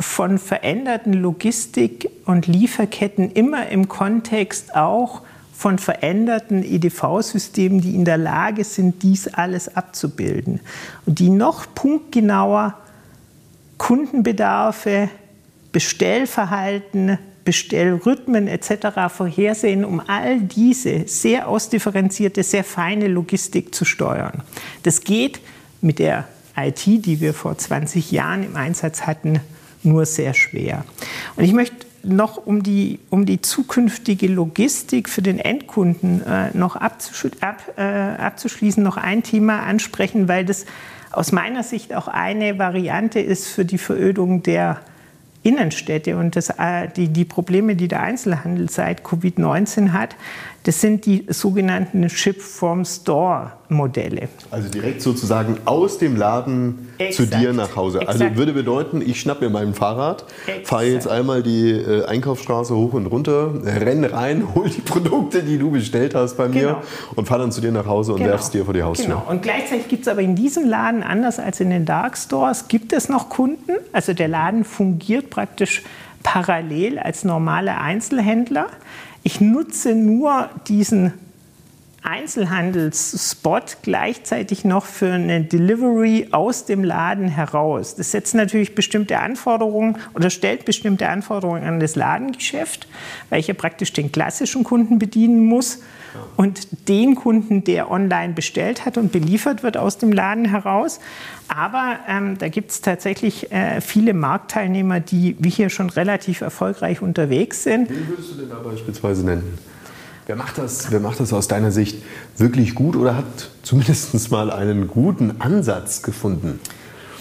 von 0.00 0.38
veränderten 0.38 1.12
Logistik- 1.12 2.08
und 2.24 2.46
Lieferketten 2.46 3.32
immer 3.32 3.68
im 3.68 3.88
Kontext 3.88 4.76
auch 4.76 5.22
von 5.52 5.78
veränderten 5.78 6.62
EDV-Systemen, 6.62 7.80
die 7.80 7.96
in 7.96 8.04
der 8.04 8.16
Lage 8.16 8.62
sind, 8.62 9.02
dies 9.02 9.26
alles 9.26 9.74
abzubilden 9.74 10.60
und 11.04 11.18
die 11.18 11.30
noch 11.30 11.66
punktgenauer 11.74 12.74
Kundenbedarfe, 13.76 15.08
Bestellverhalten, 15.78 17.18
Bestellrhythmen 17.44 18.48
etc. 18.48 18.88
vorhersehen, 19.14 19.84
um 19.84 20.02
all 20.04 20.40
diese 20.40 21.06
sehr 21.06 21.46
ausdifferenzierte, 21.46 22.42
sehr 22.42 22.64
feine 22.64 23.06
Logistik 23.06 23.72
zu 23.72 23.84
steuern. 23.84 24.42
Das 24.82 25.02
geht 25.02 25.38
mit 25.80 26.00
der 26.00 26.26
IT, 26.56 26.84
die 26.84 27.20
wir 27.20 27.32
vor 27.32 27.56
20 27.56 28.10
Jahren 28.10 28.42
im 28.42 28.56
Einsatz 28.56 29.02
hatten, 29.02 29.38
nur 29.84 30.04
sehr 30.04 30.34
schwer. 30.34 30.84
Und 31.36 31.44
ich 31.44 31.52
möchte 31.52 31.86
noch 32.02 32.44
um 32.44 32.64
die, 32.64 32.98
um 33.08 33.24
die 33.24 33.40
zukünftige 33.40 34.26
Logistik 34.26 35.08
für 35.08 35.22
den 35.22 35.38
Endkunden 35.38 36.26
äh, 36.26 36.50
noch 36.54 36.74
abzusch 36.74 37.30
ab, 37.40 37.62
äh, 37.76 37.82
abzuschließen, 37.82 38.82
noch 38.82 38.96
ein 38.96 39.22
Thema 39.22 39.62
ansprechen, 39.62 40.26
weil 40.26 40.44
das 40.44 40.66
aus 41.12 41.30
meiner 41.30 41.62
Sicht 41.62 41.94
auch 41.94 42.08
eine 42.08 42.58
Variante 42.58 43.20
ist 43.20 43.46
für 43.46 43.64
die 43.64 43.78
Verödung 43.78 44.42
der 44.42 44.80
Innenstädte 45.42 46.16
und 46.16 46.36
das, 46.36 46.50
äh, 46.50 46.88
die, 46.94 47.08
die 47.08 47.24
Probleme, 47.24 47.76
die 47.76 47.88
der 47.88 48.02
Einzelhandel 48.02 48.68
seit 48.68 49.02
Covid-19 49.02 49.92
hat, 49.92 50.16
das 50.68 50.80
sind 50.82 51.06
die 51.06 51.24
sogenannten 51.30 52.10
Ship-from-Store-Modelle. 52.10 54.28
Also 54.50 54.68
direkt 54.68 55.00
sozusagen 55.00 55.56
aus 55.64 55.96
dem 55.96 56.14
Laden 56.14 56.90
Exakt. 56.98 57.30
zu 57.30 57.38
dir 57.38 57.54
nach 57.54 57.74
Hause. 57.74 58.00
Also 58.00 58.10
Exakt. 58.10 58.32
Also 58.32 58.38
würde 58.38 58.52
bedeuten, 58.52 59.00
ich 59.00 59.18
schnappe 59.18 59.46
mir 59.46 59.50
mein 59.50 59.72
Fahrrad, 59.72 60.26
fahre 60.64 60.84
jetzt 60.84 61.08
einmal 61.08 61.42
die 61.42 61.70
äh, 61.70 62.04
Einkaufsstraße 62.04 62.76
hoch 62.76 62.92
und 62.92 63.06
runter, 63.06 63.54
renne 63.64 64.12
rein, 64.12 64.46
hol 64.54 64.68
die 64.68 64.82
Produkte, 64.82 65.42
die 65.42 65.56
du 65.56 65.70
bestellt 65.70 66.14
hast 66.14 66.36
bei 66.36 66.48
mir 66.48 66.60
genau. 66.60 66.82
und 67.16 67.26
fahre 67.26 67.40
dann 67.40 67.52
zu 67.52 67.62
dir 67.62 67.72
nach 67.72 67.86
Hause 67.86 68.12
und 68.12 68.18
genau. 68.18 68.32
werfst 68.32 68.52
dir 68.52 68.66
vor 68.66 68.74
die 68.74 68.82
Haustür. 68.82 69.06
Genau. 69.06 69.24
Und 69.26 69.40
gleichzeitig 69.40 69.88
gibt 69.88 70.02
es 70.02 70.08
aber 70.08 70.20
in 70.20 70.36
diesem 70.36 70.68
Laden, 70.68 71.02
anders 71.02 71.38
als 71.38 71.60
in 71.60 71.70
den 71.70 71.86
Dark 71.86 72.18
Stores, 72.18 72.68
gibt 72.68 72.92
es 72.92 73.08
noch 73.08 73.30
Kunden. 73.30 73.72
Also 73.94 74.12
der 74.12 74.28
Laden 74.28 74.64
fungiert 74.64 75.30
praktisch 75.30 75.82
parallel 76.22 76.98
als 76.98 77.24
normaler 77.24 77.80
Einzelhändler. 77.80 78.66
Ich 79.22 79.40
nutze 79.40 79.94
nur 79.94 80.48
diesen 80.68 81.12
Einzelhandelsspot 82.08 83.78
gleichzeitig 83.82 84.64
noch 84.64 84.86
für 84.86 85.12
eine 85.12 85.42
Delivery 85.42 86.28
aus 86.30 86.64
dem 86.64 86.82
Laden 86.82 87.28
heraus. 87.28 87.96
Das 87.96 88.12
setzt 88.12 88.34
natürlich 88.34 88.74
bestimmte 88.74 89.18
Anforderungen 89.18 89.98
oder 90.14 90.30
stellt 90.30 90.64
bestimmte 90.64 91.06
Anforderungen 91.10 91.64
an 91.64 91.80
das 91.80 91.96
Ladengeschäft, 91.96 92.88
weil 93.28 93.40
ich 93.40 93.48
ja 93.48 93.52
praktisch 93.52 93.92
den 93.92 94.10
klassischen 94.10 94.64
Kunden 94.64 94.98
bedienen 94.98 95.44
muss 95.44 95.82
und 96.36 96.88
den 96.88 97.14
Kunden, 97.14 97.64
der 97.64 97.90
online 97.90 98.32
bestellt 98.32 98.86
hat 98.86 98.96
und 98.96 99.12
beliefert 99.12 99.62
wird 99.62 99.76
aus 99.76 99.98
dem 99.98 100.10
Laden 100.10 100.46
heraus. 100.46 101.00
Aber 101.48 101.98
ähm, 102.08 102.38
da 102.38 102.48
gibt 102.48 102.70
es 102.70 102.80
tatsächlich 102.80 103.52
äh, 103.52 103.82
viele 103.82 104.14
Marktteilnehmer, 104.14 105.00
die 105.00 105.36
wie 105.38 105.50
hier 105.50 105.68
schon 105.68 105.90
relativ 105.90 106.40
erfolgreich 106.40 107.02
unterwegs 107.02 107.64
sind. 107.64 107.90
Wen 107.90 108.08
würdest 108.08 108.30
du 108.30 108.34
denn 108.36 108.48
da 108.48 108.60
beispielsweise 108.60 109.26
nennen? 109.26 109.58
Wer 110.28 110.36
macht, 110.36 110.58
das, 110.58 110.92
wer 110.92 111.00
macht 111.00 111.20
das 111.20 111.32
aus 111.32 111.48
deiner 111.48 111.70
Sicht 111.70 112.02
wirklich 112.36 112.74
gut 112.74 112.96
oder 112.96 113.16
hat 113.16 113.48
zumindest 113.62 114.30
mal 114.30 114.50
einen 114.50 114.86
guten 114.86 115.40
Ansatz 115.40 116.02
gefunden? 116.02 116.60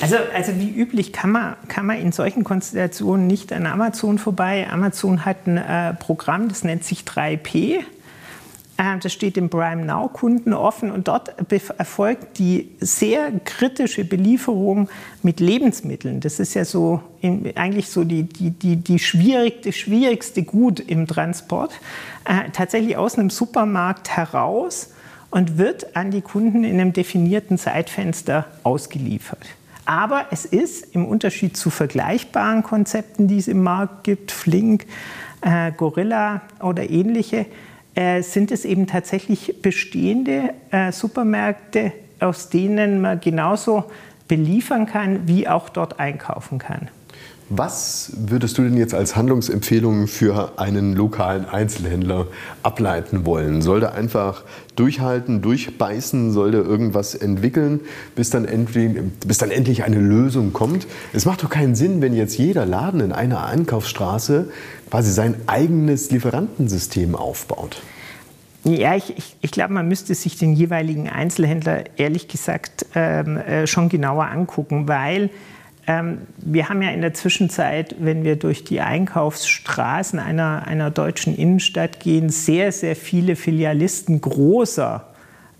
Also, 0.02 0.18
also 0.36 0.52
wie 0.58 0.70
üblich 0.70 1.14
kann 1.14 1.32
man, 1.32 1.56
kann 1.70 1.86
man 1.86 2.00
in 2.00 2.12
solchen 2.12 2.44
Konstellationen 2.44 3.26
nicht 3.26 3.54
an 3.54 3.66
Amazon 3.66 4.18
vorbei. 4.18 4.68
Amazon 4.70 5.24
hat 5.24 5.48
ein 5.48 5.56
äh, 5.56 5.94
Programm, 5.94 6.50
das 6.50 6.66
nennt 6.66 6.84
sich 6.84 7.04
3P. 7.04 7.80
Äh, 8.78 8.98
das 9.00 9.12
steht 9.12 9.36
dem 9.36 9.50
Prime 9.50 9.86
Now 9.86 10.08
Kunden 10.08 10.54
offen 10.54 10.92
und 10.92 11.08
dort 11.08 11.34
erfolgt 11.78 12.40
die 12.40 12.70
sehr 12.80 13.32
kritische 13.44 14.06
Belieferung 14.06 14.90
mit 15.24 15.40
Lebensmitteln. 15.40 16.20
Das 16.20 16.40
ist 16.40 16.54
ja 16.54 16.64
so 16.64 17.02
eigentlich 17.56 17.90
so 17.90 18.04
die, 18.04 18.24
die, 18.24 18.52
die, 18.52 18.78
die 18.78 19.00
schwierigste, 19.00 19.74
schwierigste 19.74 20.44
Gut 20.44 20.80
im 20.80 21.08
Transport. 21.08 21.72
Äh, 22.26 22.52
tatsächlich 22.54 22.98
aus 22.98 23.18
einem 23.18 23.30
Supermarkt 23.30 24.16
heraus 24.16 24.94
und 25.30 25.58
wird 25.58 25.96
an 25.96 26.12
die 26.12 26.22
Kunden 26.22 26.64
in 26.64 26.80
einem 26.80 26.94
definierten 26.94 27.58
Zeitfenster 27.58 28.46
ausgeliefert. 28.64 29.46
Aber 29.86 30.26
es 30.32 30.46
ist 30.46 30.94
im 30.96 31.06
Unterschied 31.06 31.56
zu 31.56 31.70
vergleichbaren 31.70 32.62
Konzepten, 32.62 33.28
die 33.28 33.38
es 33.38 33.48
im 33.48 33.64
Markt 33.64 34.04
gibt, 34.04 34.32
Flink, 34.32 34.86
äh, 35.42 35.72
Gorilla 35.72 36.42
oder 36.62 36.90
ähnliche, 36.90 37.46
äh, 37.98 38.22
sind 38.22 38.52
es 38.52 38.64
eben 38.64 38.86
tatsächlich 38.86 39.60
bestehende 39.64 40.54
äh, 40.70 40.92
Supermärkte, 40.92 41.94
aus 42.20 42.50
denen 42.50 43.02
man 43.02 43.20
genauso 43.20 43.86
beliefern 44.28 44.86
kann, 44.86 45.28
wie 45.28 45.48
auch 45.48 45.68
dort 45.68 46.00
einkaufen 46.00 46.60
kann. 46.60 46.90
Was 47.50 48.12
würdest 48.18 48.58
du 48.58 48.64
denn 48.64 48.76
jetzt 48.76 48.94
als 48.94 49.16
Handlungsempfehlung 49.16 50.08
für 50.08 50.60
einen 50.60 50.94
lokalen 50.94 51.46
Einzelhändler 51.46 52.28
ableiten 52.62 53.26
wollen? 53.26 53.62
Soll 53.62 53.80
der 53.80 53.94
einfach 53.94 54.44
durchhalten, 54.76 55.42
durchbeißen, 55.42 56.34
soll 56.34 56.52
der 56.52 56.64
irgendwas 56.64 57.16
entwickeln, 57.16 57.80
bis 58.16 58.30
dann, 58.32 58.44
endlich, 58.44 58.98
bis 59.26 59.38
dann 59.38 59.50
endlich 59.50 59.86
eine 59.86 60.00
Lösung 60.00 60.52
kommt? 60.52 60.88
Es 61.14 61.26
macht 61.26 61.42
doch 61.42 61.50
keinen 61.50 61.76
Sinn, 61.76 62.02
wenn 62.02 62.14
jetzt 62.14 62.38
jeder 62.38 62.66
Laden 62.66 63.00
in 63.00 63.14
einer 63.14 63.46
Einkaufsstraße 63.46 64.50
quasi 64.90 65.14
sein 65.14 65.36
eigenes 65.48 66.12
Lieferantensystem 66.12 67.16
aufbaut. 67.16 67.82
Ja, 68.66 68.96
ich, 68.98 69.18
ich, 69.18 69.38
ich 69.40 69.52
glaube, 69.52 69.74
man 69.74 69.88
müsste 69.88 70.14
sich 70.16 70.38
den 70.38 70.52
jeweiligen 70.52 71.08
Einzelhändler 71.08 71.86
ehrlich 71.96 72.28
gesagt 72.28 72.86
ähm, 72.94 73.38
äh, 73.38 73.68
schon 73.68 73.88
genauer 73.88 74.26
angucken, 74.26 74.90
weil 74.90 75.30
ähm, 75.88 76.28
wir 76.38 76.68
haben 76.68 76.82
ja 76.82 76.90
in 76.90 77.02
der 77.02 77.14
Zwischenzeit, 77.14 77.96
wenn 78.00 78.26
wir 78.26 78.36
durch 78.36 78.66
die 78.66 78.82
Einkaufsstraßen 78.82 80.20
einer, 80.20 80.68
einer 80.68 80.92
deutschen 80.92 81.36
Innenstadt 81.36 82.02
gehen, 82.02 82.30
sehr, 82.30 82.74
sehr 82.74 82.96
viele 82.96 83.38
Filialisten 83.38 84.20
großer 84.20 85.07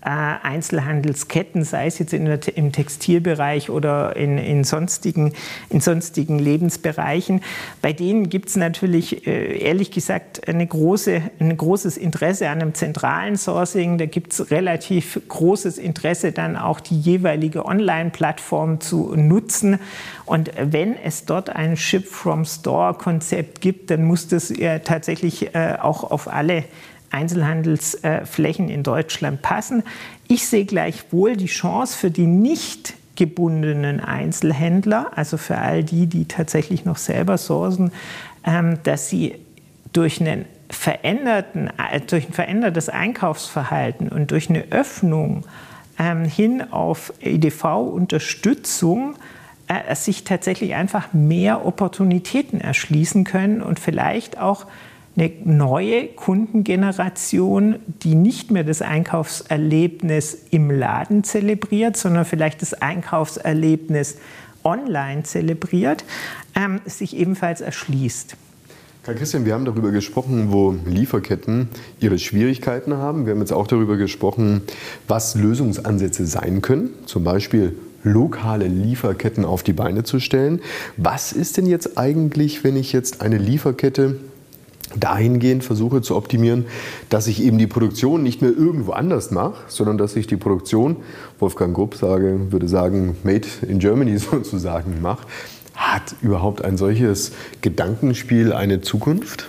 Einzelhandelsketten, 0.00 1.64
sei 1.64 1.86
es 1.86 1.98
jetzt 1.98 2.12
der, 2.12 2.56
im 2.56 2.70
Textilbereich 2.70 3.68
oder 3.68 4.14
in, 4.14 4.38
in, 4.38 4.62
sonstigen, 4.62 5.32
in 5.70 5.80
sonstigen 5.80 6.38
Lebensbereichen. 6.38 7.42
Bei 7.82 7.92
denen 7.92 8.28
gibt 8.28 8.48
es 8.48 8.56
natürlich, 8.56 9.26
äh, 9.26 9.58
ehrlich 9.58 9.90
gesagt, 9.90 10.46
eine 10.46 10.64
große, 10.64 11.22
ein 11.40 11.56
großes 11.56 11.96
Interesse 11.96 12.48
an 12.48 12.62
einem 12.62 12.74
zentralen 12.74 13.36
Sourcing. 13.36 13.98
Da 13.98 14.06
gibt 14.06 14.32
es 14.32 14.52
relativ 14.52 15.20
großes 15.26 15.78
Interesse, 15.78 16.30
dann 16.30 16.56
auch 16.56 16.78
die 16.78 16.98
jeweilige 16.98 17.66
Online-Plattform 17.66 18.80
zu 18.80 19.14
nutzen. 19.16 19.80
Und 20.26 20.52
wenn 20.60 20.94
es 20.96 21.24
dort 21.24 21.50
ein 21.50 21.76
Ship-from-Store-Konzept 21.76 23.60
gibt, 23.60 23.90
dann 23.90 24.04
muss 24.04 24.28
das 24.28 24.56
ja 24.56 24.78
tatsächlich 24.78 25.54
äh, 25.56 25.76
auch 25.80 26.04
auf 26.04 26.28
alle 26.28 26.64
Einzelhandelsflächen 27.10 28.68
in 28.68 28.82
Deutschland 28.82 29.42
passen. 29.42 29.82
Ich 30.28 30.46
sehe 30.46 30.64
gleichwohl 30.64 31.36
die 31.36 31.46
Chance 31.46 31.96
für 31.96 32.10
die 32.10 32.26
nicht 32.26 32.94
gebundenen 33.16 34.00
Einzelhändler, 34.00 35.10
also 35.16 35.36
für 35.36 35.58
all 35.58 35.82
die, 35.82 36.06
die 36.06 36.26
tatsächlich 36.26 36.84
noch 36.84 36.98
selber 36.98 37.36
sourcen, 37.36 37.90
ähm, 38.44 38.78
dass 38.84 39.10
sie 39.10 39.34
durch, 39.92 40.20
einen 40.20 40.44
veränderten, 40.70 41.68
äh, 41.78 42.00
durch 42.00 42.28
ein 42.28 42.32
verändertes 42.32 42.88
Einkaufsverhalten 42.88 44.08
und 44.08 44.30
durch 44.30 44.48
eine 44.48 44.66
Öffnung 44.70 45.44
ähm, 45.98 46.24
hin 46.24 46.72
auf 46.72 47.12
EDV-Unterstützung 47.20 49.16
äh, 49.66 49.94
sich 49.94 50.22
tatsächlich 50.24 50.74
einfach 50.74 51.12
mehr 51.12 51.66
Opportunitäten 51.66 52.60
erschließen 52.60 53.24
können 53.24 53.62
und 53.62 53.80
vielleicht 53.80 54.38
auch 54.38 54.66
eine 55.18 55.32
neue 55.44 56.06
Kundengeneration, 56.08 57.76
die 58.02 58.14
nicht 58.14 58.50
mehr 58.50 58.62
das 58.62 58.82
Einkaufserlebnis 58.82 60.38
im 60.50 60.70
Laden 60.70 61.24
zelebriert, 61.24 61.96
sondern 61.96 62.24
vielleicht 62.24 62.62
das 62.62 62.74
Einkaufserlebnis 62.74 64.18
online 64.62 65.24
zelebriert, 65.24 66.04
ähm, 66.54 66.80
sich 66.84 67.16
ebenfalls 67.16 67.60
erschließt. 67.60 68.36
Karl 69.02 69.16
Christian, 69.16 69.44
wir 69.44 69.54
haben 69.54 69.64
darüber 69.64 69.90
gesprochen, 69.90 70.52
wo 70.52 70.76
Lieferketten 70.84 71.68
ihre 71.98 72.18
Schwierigkeiten 72.18 72.94
haben. 72.94 73.24
Wir 73.24 73.32
haben 73.32 73.40
jetzt 73.40 73.52
auch 73.52 73.66
darüber 73.66 73.96
gesprochen, 73.96 74.62
was 75.08 75.34
Lösungsansätze 75.34 76.26
sein 76.26 76.62
können. 76.62 76.90
Zum 77.06 77.24
Beispiel 77.24 77.74
lokale 78.04 78.66
Lieferketten 78.66 79.44
auf 79.44 79.62
die 79.62 79.72
Beine 79.72 80.04
zu 80.04 80.20
stellen. 80.20 80.60
Was 80.96 81.32
ist 81.32 81.56
denn 81.56 81.66
jetzt 81.66 81.96
eigentlich, 81.98 82.62
wenn 82.64 82.76
ich 82.76 82.92
jetzt 82.92 83.22
eine 83.22 83.38
Lieferkette 83.38 84.16
dahingehend 84.96 85.64
versuche 85.64 86.02
zu 86.02 86.16
optimieren, 86.16 86.66
dass 87.08 87.26
ich 87.26 87.42
eben 87.42 87.58
die 87.58 87.66
Produktion 87.66 88.22
nicht 88.22 88.42
mehr 88.42 88.52
irgendwo 88.56 88.92
anders 88.92 89.30
mache, 89.30 89.54
sondern 89.68 89.98
dass 89.98 90.16
ich 90.16 90.26
die 90.26 90.36
Produktion, 90.36 90.96
Wolfgang 91.38 91.74
Grupp 91.74 91.94
sage, 91.94 92.50
würde 92.50 92.68
sagen, 92.68 93.16
made 93.22 93.46
in 93.66 93.78
Germany 93.78 94.18
sozusagen 94.18 95.00
mache. 95.00 95.26
Hat 95.74 96.14
überhaupt 96.22 96.64
ein 96.64 96.76
solches 96.76 97.32
Gedankenspiel 97.60 98.52
eine 98.52 98.80
Zukunft? 98.80 99.48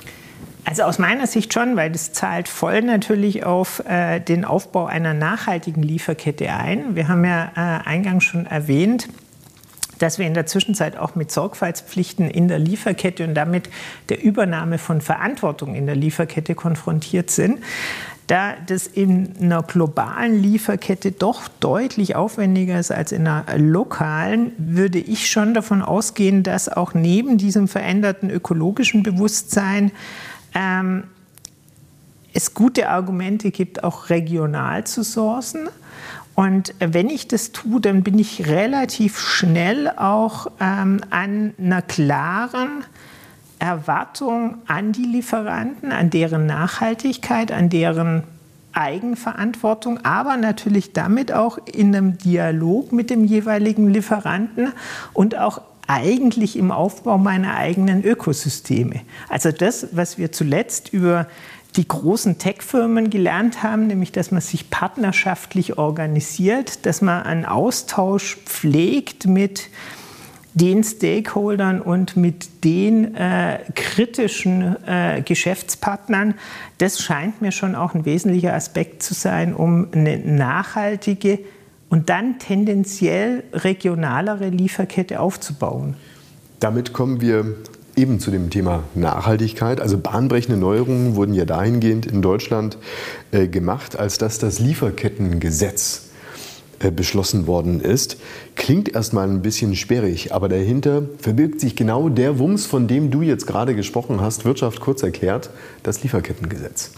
Also 0.66 0.84
aus 0.84 1.00
meiner 1.00 1.26
Sicht 1.26 1.52
schon, 1.52 1.76
weil 1.76 1.92
das 1.92 2.14
zahlt 2.14 2.48
voll 2.48 2.84
natürlich 2.84 3.44
auf 3.44 3.84
äh, 3.88 4.20
den 4.20 4.46
Aufbau 4.46 4.86
einer 4.86 5.16
nachhaltigen 5.16 5.82
Lieferkette 5.82 6.52
ein. 6.54 6.96
Wir 6.96 7.08
haben 7.08 7.26
ja 7.26 7.52
äh, 7.56 7.88
eingangs 7.90 8.26
schon 8.26 8.46
erwähnt, 8.46 9.08
dass 10.00 10.18
wir 10.18 10.26
in 10.26 10.34
der 10.34 10.46
Zwischenzeit 10.46 10.98
auch 10.98 11.16
mit 11.16 11.32
Sorgfaltspflichten 11.32 12.30
in 12.30 12.48
der 12.48 12.60
Lieferkette 12.60 13.24
und 13.24 13.36
damit 13.36 13.70
der 14.10 14.24
Übernahme 14.24 14.78
von 14.78 15.02
Verantwortung 15.02 15.76
in 15.76 15.86
der 15.86 15.96
Lieferkette 15.96 16.56
konfrontiert 16.56 17.30
sind. 17.30 17.60
Da 18.28 18.54
das 18.68 18.86
in 18.86 19.34
einer 19.42 19.64
globalen 19.64 20.40
Lieferkette 20.40 21.12
doch 21.12 21.48
deutlich 21.60 22.16
aufwendiger 22.16 22.80
ist 22.80 22.92
als 22.92 23.12
in 23.12 23.28
einer 23.28 23.58
lokalen, 23.58 24.52
würde 24.58 25.00
ich 25.00 25.32
schon 25.32 25.56
davon 25.56 25.82
ausgehen, 25.82 26.44
dass 26.44 26.70
auch 26.70 26.94
neben 26.94 27.40
diesem 27.40 27.68
veränderten 27.68 28.30
ökologischen 28.30 29.02
Bewusstsein 29.02 29.92
ähm, 30.54 31.06
es 32.32 32.54
gute 32.54 32.90
Argumente 32.90 33.50
gibt, 33.50 33.84
auch 33.84 34.12
regional 34.12 34.84
zu 34.84 35.04
sourcen. 35.04 35.68
Und 36.40 36.74
wenn 36.80 37.10
ich 37.10 37.28
das 37.28 37.52
tue, 37.52 37.82
dann 37.82 38.02
bin 38.02 38.18
ich 38.18 38.48
relativ 38.48 39.20
schnell 39.20 39.90
auch 39.90 40.48
ähm, 40.62 41.02
an 41.10 41.54
einer 41.60 41.82
klaren 41.82 42.86
Erwartung 43.60 44.56
an 44.66 44.94
die 44.94 45.04
Lieferanten, 45.04 45.92
an 45.92 46.10
deren 46.10 46.46
Nachhaltigkeit, 46.46 47.52
an 47.52 47.68
deren 47.68 48.24
Eigenverantwortung, 48.72 50.06
aber 50.06 50.38
natürlich 50.38 50.94
damit 50.94 51.34
auch 51.34 51.58
in 51.66 51.94
einem 51.94 52.18
Dialog 52.18 52.94
mit 52.94 53.10
dem 53.10 53.26
jeweiligen 53.26 53.90
Lieferanten 53.90 54.72
und 55.12 55.38
auch 55.38 55.60
eigentlich 55.88 56.56
im 56.56 56.72
Aufbau 56.72 57.18
meiner 57.18 57.56
eigenen 57.56 58.02
Ökosysteme. 58.06 59.02
Also 59.28 59.52
das, 59.52 59.90
was 59.92 60.18
wir 60.18 60.32
zuletzt 60.32 60.94
über 60.94 61.28
die 61.76 61.88
großen 61.88 62.40
Tech-Firmen 62.40 63.10
gelernt 63.10 63.64
haben, 63.64 63.88
nämlich 63.88 64.12
dass 64.12 64.32
man 64.32 64.42
sich 64.42 64.70
partnerschaftlich 64.70 65.78
organisiert, 65.78 66.86
dass 66.86 67.02
man 67.02 67.24
einen 67.24 67.46
Austausch 67.46 68.38
pflegt 68.46 69.28
mit 69.28 69.70
den 70.54 70.84
Stakeholdern 70.84 71.80
und 71.80 72.18
mit 72.18 72.64
den 72.64 73.16
äh, 73.16 73.60
kritischen 73.76 74.76
äh, 74.86 75.22
Geschäftspartnern, 75.22 76.34
das 76.80 77.00
scheint 77.02 77.42
mir 77.42 77.52
schon 77.52 77.76
auch 77.76 77.94
ein 77.94 78.04
wesentlicher 78.06 78.54
Aspekt 78.54 79.04
zu 79.04 79.14
sein, 79.14 79.54
um 79.54 79.88
eine 79.94 80.18
nachhaltige 80.18 81.40
und 81.90 82.10
dann 82.10 82.40
tendenziell 82.40 83.44
regionalere 83.54 84.50
Lieferkette 84.50 85.20
aufzubauen. 85.20 85.96
Damit 86.60 86.94
kommen 86.94 87.22
wir 87.22 87.56
eben 87.96 88.20
zu 88.20 88.32
dem 88.32 88.50
Thema 88.50 88.84
Nachhaltigkeit. 88.96 89.82
Also 89.82 89.98
bahnbrechende 89.98 90.58
Neuerungen 90.58 91.16
wurden 91.16 91.34
ja 91.34 91.46
dahingehend 91.46 92.06
in 92.06 92.22
Deutschland 92.22 92.78
äh, 93.32 93.48
gemacht, 93.48 93.98
als 93.98 94.18
dass 94.18 94.40
das 94.40 94.60
Lieferkettengesetz 94.60 96.10
äh, 96.80 96.92
beschlossen 96.92 97.46
worden 97.46 97.82
ist. 97.82 98.18
Klingt 98.56 98.90
erstmal 98.90 99.30
ein 99.30 99.42
bisschen 99.42 99.76
sperrig, 99.76 100.34
aber 100.34 100.48
dahinter 100.48 101.04
verbirgt 101.20 101.60
sich 101.60 101.76
genau 101.76 102.08
der 102.10 102.40
Wumms, 102.40 102.66
von 102.66 102.88
dem 102.88 103.12
du 103.12 103.22
jetzt 103.22 103.48
gerade 103.48 103.76
gesprochen 103.76 104.22
hast, 104.22 104.46
Wirtschaft 104.46 104.80
kurz 104.80 105.04
erklärt, 105.04 105.50
das 105.84 106.04
Lieferkettengesetz. 106.04 106.92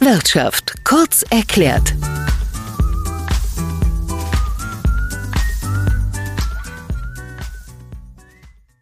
Wirtschaft 0.00 0.84
kurz 0.84 1.24
erklärt. 1.30 1.94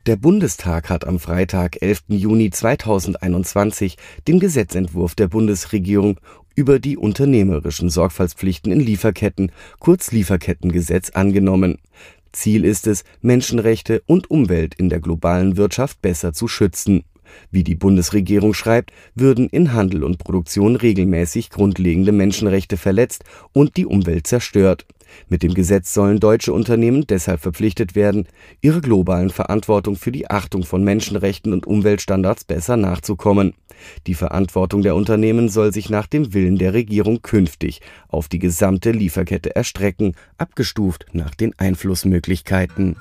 Der 0.08 0.16
Bundestag 0.16 0.88
hat 0.88 1.06
am 1.06 1.18
Freitag, 1.18 1.82
11. 1.82 2.04
Juni 2.08 2.48
2021 2.48 3.98
den 4.26 4.40
Gesetzentwurf 4.40 5.14
der 5.14 5.28
Bundesregierung 5.28 6.18
über 6.54 6.78
die 6.78 6.96
unternehmerischen 6.96 7.90
Sorgfaltspflichten 7.90 8.72
in 8.72 8.80
Lieferketten, 8.80 9.52
kurz 9.80 10.10
Lieferkettengesetz, 10.10 11.10
angenommen. 11.10 11.76
Ziel 12.32 12.64
ist 12.64 12.86
es, 12.86 13.04
Menschenrechte 13.20 14.02
und 14.06 14.30
Umwelt 14.30 14.74
in 14.76 14.88
der 14.88 15.00
globalen 15.00 15.58
Wirtschaft 15.58 16.00
besser 16.00 16.32
zu 16.32 16.48
schützen. 16.48 17.04
Wie 17.50 17.62
die 17.62 17.74
Bundesregierung 17.74 18.54
schreibt, 18.54 18.92
würden 19.14 19.50
in 19.50 19.74
Handel 19.74 20.04
und 20.04 20.16
Produktion 20.16 20.76
regelmäßig 20.76 21.50
grundlegende 21.50 22.12
Menschenrechte 22.12 22.78
verletzt 22.78 23.24
und 23.52 23.76
die 23.76 23.84
Umwelt 23.84 24.26
zerstört. 24.26 24.86
Mit 25.28 25.42
dem 25.42 25.54
Gesetz 25.54 25.94
sollen 25.94 26.20
deutsche 26.20 26.52
Unternehmen 26.52 27.06
deshalb 27.06 27.40
verpflichtet 27.40 27.94
werden, 27.94 28.28
ihrer 28.60 28.80
globalen 28.80 29.30
Verantwortung 29.30 29.96
für 29.96 30.12
die 30.12 30.30
Achtung 30.30 30.64
von 30.64 30.84
Menschenrechten 30.84 31.52
und 31.52 31.66
Umweltstandards 31.66 32.44
besser 32.44 32.76
nachzukommen. 32.76 33.54
Die 34.06 34.14
Verantwortung 34.14 34.82
der 34.82 34.94
Unternehmen 34.94 35.48
soll 35.48 35.72
sich 35.72 35.90
nach 35.90 36.06
dem 36.06 36.34
Willen 36.34 36.58
der 36.58 36.74
Regierung 36.74 37.22
künftig 37.22 37.80
auf 38.08 38.28
die 38.28 38.38
gesamte 38.38 38.90
Lieferkette 38.90 39.54
erstrecken, 39.54 40.14
abgestuft 40.36 41.06
nach 41.12 41.34
den 41.34 41.58
Einflussmöglichkeiten. 41.58 42.96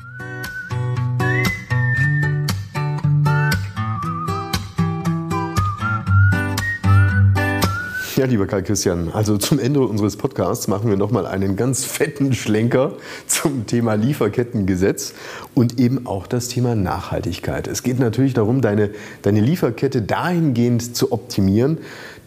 Ja, 8.17 8.25
lieber 8.25 8.47
Karl 8.47 8.63
Christian, 8.63 9.11
also 9.13 9.37
zum 9.37 9.59
Ende 9.59 9.79
unseres 9.81 10.17
Podcasts 10.17 10.67
machen 10.67 10.89
wir 10.89 10.97
nochmal 10.97 11.27
einen 11.27 11.55
ganz 11.55 11.85
fetten 11.85 12.33
Schlenker 12.33 12.93
zum 13.27 13.67
Thema 13.67 13.93
Lieferkettengesetz 13.93 15.13
und 15.53 15.79
eben 15.79 16.07
auch 16.07 16.25
das 16.25 16.47
Thema 16.47 16.73
Nachhaltigkeit. 16.73 17.67
Es 17.67 17.83
geht 17.83 17.99
natürlich 17.99 18.33
darum, 18.33 18.61
deine, 18.61 18.89
deine 19.21 19.41
Lieferkette 19.41 20.01
dahingehend 20.01 20.95
zu 20.95 21.11
optimieren, 21.11 21.77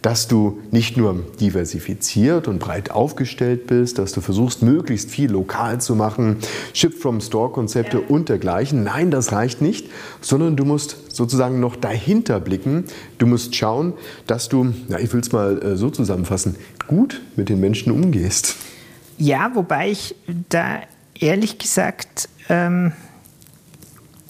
dass 0.03 0.29
du 0.29 0.61
nicht 0.71 0.97
nur 0.97 1.25
diversifiziert 1.41 2.49
und 2.49 2.59
breit 2.59 2.91
aufgestellt 2.91 3.67
bist, 3.67 3.99
dass 3.99 4.13
du 4.13 4.21
versuchst, 4.21 4.63
möglichst 4.63 5.11
viel 5.11 5.31
lokal 5.31 5.81
zu 5.81 5.95
machen, 5.95 6.39
Ship-from-Store-Konzepte 6.73 7.99
ja. 7.99 8.07
und 8.09 8.29
dergleichen. 8.29 8.85
Nein, 8.85 9.11
das 9.11 9.33
reicht 9.33 9.61
nicht, 9.61 9.89
sondern 10.21 10.57
du 10.57 10.65
musst 10.65 11.15
sozusagen 11.15 11.61
noch 11.61 11.77
dahinter 11.77 12.41
blicken. 12.41 12.85
Du 13.19 13.27
musst 13.27 13.55
schauen, 13.55 13.93
dass 14.27 14.49
du, 14.49 14.73
ja, 14.89 14.99
ich 14.99 15.13
will 15.13 15.21
es 15.21 15.33
mal 15.33 15.63
äh, 15.63 15.77
so 15.77 15.91
zusammenfassen, 15.91 16.57
gut 16.87 17.21
mit 17.37 17.49
den 17.49 17.61
Menschen 17.61 17.93
umgehst. 17.93 18.57
Ja, 19.19 19.51
wobei 19.55 19.91
ich 19.91 20.15
da 20.49 20.81
ehrlich 21.19 21.59
gesagt 21.59 22.29
ähm, 22.49 22.93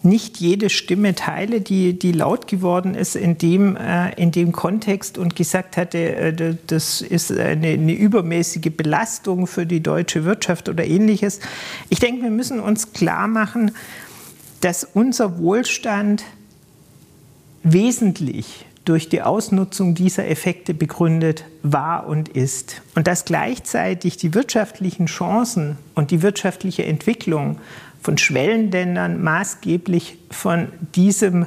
nicht 0.02 0.38
jede 0.38 0.70
Stimme 0.70 1.14
teile, 1.14 1.60
die, 1.60 1.98
die 1.98 2.12
laut 2.12 2.46
geworden 2.46 2.94
ist 2.94 3.16
in 3.16 3.38
dem, 3.38 3.76
äh, 3.76 4.12
in 4.14 4.30
dem 4.30 4.52
Kontext 4.52 5.18
und 5.18 5.36
gesagt 5.36 5.76
hatte, 5.76 5.98
äh, 5.98 6.56
das 6.66 7.00
ist 7.02 7.30
eine, 7.30 7.68
eine, 7.68 7.92
übermäßige 7.92 8.72
Belastung 8.76 9.46
für 9.46 9.66
die 9.66 9.82
deutsche 9.82 10.24
Wirtschaft 10.24 10.68
oder 10.68 10.86
ähnliches. 10.86 11.40
Ich 11.88 11.98
denke, 11.98 12.22
wir 12.22 12.30
müssen 12.30 12.60
uns 12.60 12.92
klar 12.92 13.28
machen, 13.28 13.72
dass 14.60 14.84
unser 14.84 15.38
Wohlstand 15.38 16.24
wesentlich 17.62 18.66
durch 18.84 19.08
die 19.08 19.22
Ausnutzung 19.22 19.94
dieser 19.94 20.26
Effekte 20.28 20.72
begründet 20.72 21.44
war 21.62 22.06
und 22.06 22.28
ist. 22.30 22.82
Und 22.94 23.06
dass 23.06 23.24
gleichzeitig 23.24 24.16
die 24.16 24.34
wirtschaftlichen 24.34 25.06
Chancen 25.06 25.76
und 25.94 26.10
die 26.10 26.22
wirtschaftliche 26.22 26.84
Entwicklung 26.84 27.58
von 28.02 28.18
Schwellenländern 28.18 29.22
maßgeblich 29.22 30.18
von 30.30 30.68
diesem 30.94 31.46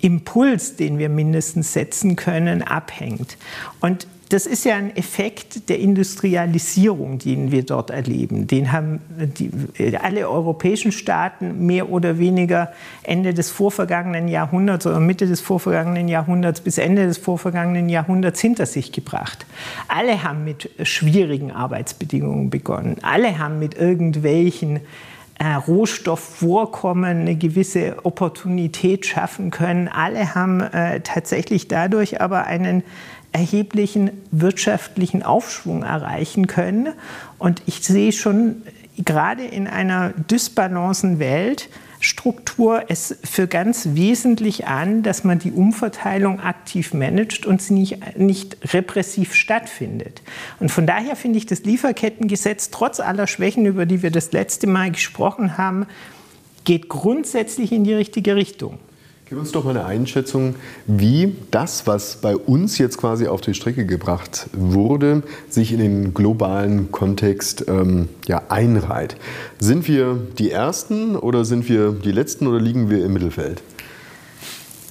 Impuls, 0.00 0.76
den 0.76 0.98
wir 0.98 1.08
mindestens 1.08 1.72
setzen 1.72 2.16
können, 2.16 2.62
abhängt. 2.62 3.38
Und 3.80 4.06
das 4.28 4.46
ist 4.46 4.64
ja 4.64 4.76
ein 4.76 4.96
Effekt 4.96 5.68
der 5.68 5.78
Industrialisierung, 5.78 7.18
den 7.18 7.50
wir 7.50 7.64
dort 7.64 7.90
erleben. 7.90 8.46
Den 8.46 8.72
haben 8.72 9.00
die, 9.08 9.50
alle 9.98 10.28
europäischen 10.28 10.92
Staaten 10.92 11.66
mehr 11.66 11.90
oder 11.90 12.18
weniger 12.18 12.72
Ende 13.02 13.34
des 13.34 13.50
vorvergangenen 13.50 14.28
Jahrhunderts 14.28 14.86
oder 14.86 15.00
Mitte 15.00 15.26
des 15.26 15.40
vorvergangenen 15.40 16.08
Jahrhunderts 16.08 16.60
bis 16.60 16.78
Ende 16.78 17.06
des 17.06 17.18
vorvergangenen 17.18 17.88
Jahrhunderts 17.88 18.40
hinter 18.40 18.66
sich 18.66 18.92
gebracht. 18.92 19.46
Alle 19.88 20.22
haben 20.22 20.44
mit 20.44 20.70
schwierigen 20.82 21.52
Arbeitsbedingungen 21.52 22.50
begonnen. 22.50 22.96
Alle 23.02 23.38
haben 23.38 23.58
mit 23.58 23.76
irgendwelchen 23.76 24.80
äh, 25.38 25.54
Rohstoffvorkommen 25.54 27.20
eine 27.20 27.36
gewisse 27.36 27.96
Opportunität 28.04 29.04
schaffen 29.04 29.50
können. 29.50 29.88
Alle 29.88 30.34
haben 30.34 30.60
äh, 30.60 31.00
tatsächlich 31.00 31.66
dadurch 31.66 32.20
aber 32.20 32.46
einen 32.46 32.84
erheblichen 33.34 34.12
wirtschaftlichen 34.30 35.22
Aufschwung 35.24 35.82
erreichen 35.82 36.46
können. 36.46 36.94
Und 37.36 37.62
ich 37.66 37.80
sehe 37.80 38.12
schon 38.12 38.62
gerade 38.96 39.44
in 39.44 39.66
einer 39.66 40.10
dysbalancen 40.10 41.18
Welt, 41.18 41.68
Struktur 41.98 42.84
es 42.88 43.16
für 43.24 43.46
ganz 43.46 43.88
wesentlich 43.94 44.66
an, 44.66 45.02
dass 45.02 45.24
man 45.24 45.38
die 45.38 45.52
Umverteilung 45.52 46.38
aktiv 46.38 46.92
managt 46.92 47.46
und 47.46 47.62
sie 47.62 47.72
nicht, 47.74 48.18
nicht 48.18 48.74
repressiv 48.74 49.34
stattfindet. 49.34 50.22
Und 50.60 50.70
von 50.70 50.86
daher 50.86 51.16
finde 51.16 51.38
ich 51.38 51.46
das 51.46 51.64
Lieferkettengesetz 51.64 52.70
trotz 52.70 53.00
aller 53.00 53.26
Schwächen, 53.26 53.64
über 53.64 53.86
die 53.86 54.02
wir 54.02 54.10
das 54.10 54.32
letzte 54.32 54.66
Mal 54.66 54.90
gesprochen 54.90 55.56
haben, 55.56 55.86
geht 56.64 56.88
grundsätzlich 56.88 57.72
in 57.72 57.84
die 57.84 57.94
richtige 57.94 58.36
Richtung. 58.36 58.78
Gib 59.34 59.40
uns 59.40 59.50
doch 59.50 59.64
mal 59.64 59.70
eine 59.70 59.84
Einschätzung, 59.84 60.54
wie 60.86 61.34
das, 61.50 61.88
was 61.88 62.18
bei 62.18 62.36
uns 62.36 62.78
jetzt 62.78 62.98
quasi 62.98 63.26
auf 63.26 63.40
die 63.40 63.52
Strecke 63.52 63.84
gebracht 63.84 64.46
wurde, 64.52 65.24
sich 65.48 65.72
in 65.72 65.80
den 65.80 66.14
globalen 66.14 66.92
Kontext 66.92 67.64
ähm, 67.66 68.08
ja, 68.28 68.42
einreiht. 68.48 69.16
Sind 69.58 69.88
wir 69.88 70.16
die 70.38 70.52
Ersten 70.52 71.16
oder 71.16 71.44
sind 71.44 71.68
wir 71.68 71.90
die 71.90 72.12
Letzten 72.12 72.46
oder 72.46 72.60
liegen 72.60 72.90
wir 72.90 73.04
im 73.04 73.12
Mittelfeld? 73.12 73.60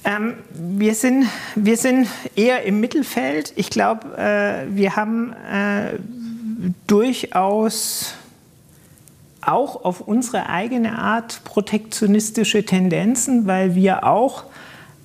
Ähm, 0.04 0.34
wir, 0.52 0.94
sind, 0.94 1.24
wir 1.54 1.78
sind 1.78 2.06
eher 2.36 2.64
im 2.64 2.80
Mittelfeld. 2.80 3.54
Ich 3.56 3.70
glaube, 3.70 4.08
äh, 4.18 4.66
wir 4.76 4.94
haben 4.94 5.32
äh, 5.50 5.94
durchaus 6.86 8.12
auch 9.48 9.84
auf 9.84 10.00
unsere 10.00 10.48
eigene 10.48 10.98
Art 10.98 11.42
protektionistische 11.44 12.64
Tendenzen, 12.64 13.46
weil 13.46 13.74
wir 13.74 14.04
auch 14.04 14.44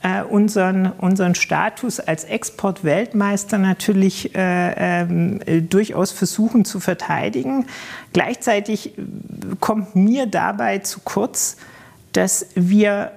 äh, 0.02 0.24
unseren, 0.24 0.88
unseren 0.88 1.36
Status 1.36 2.00
als 2.00 2.24
Exportweltmeister 2.24 3.58
natürlich 3.58 4.34
äh, 4.36 5.02
äh, 5.02 5.62
durchaus 5.62 6.12
versuchen 6.12 6.64
zu 6.64 6.80
verteidigen. 6.80 7.66
Gleichzeitig 8.14 8.94
kommt 9.60 9.96
mir 9.96 10.26
dabei 10.26 10.80
zu 10.80 11.02
kurz, 11.02 11.58
dass 12.14 12.48
wir 12.56 13.12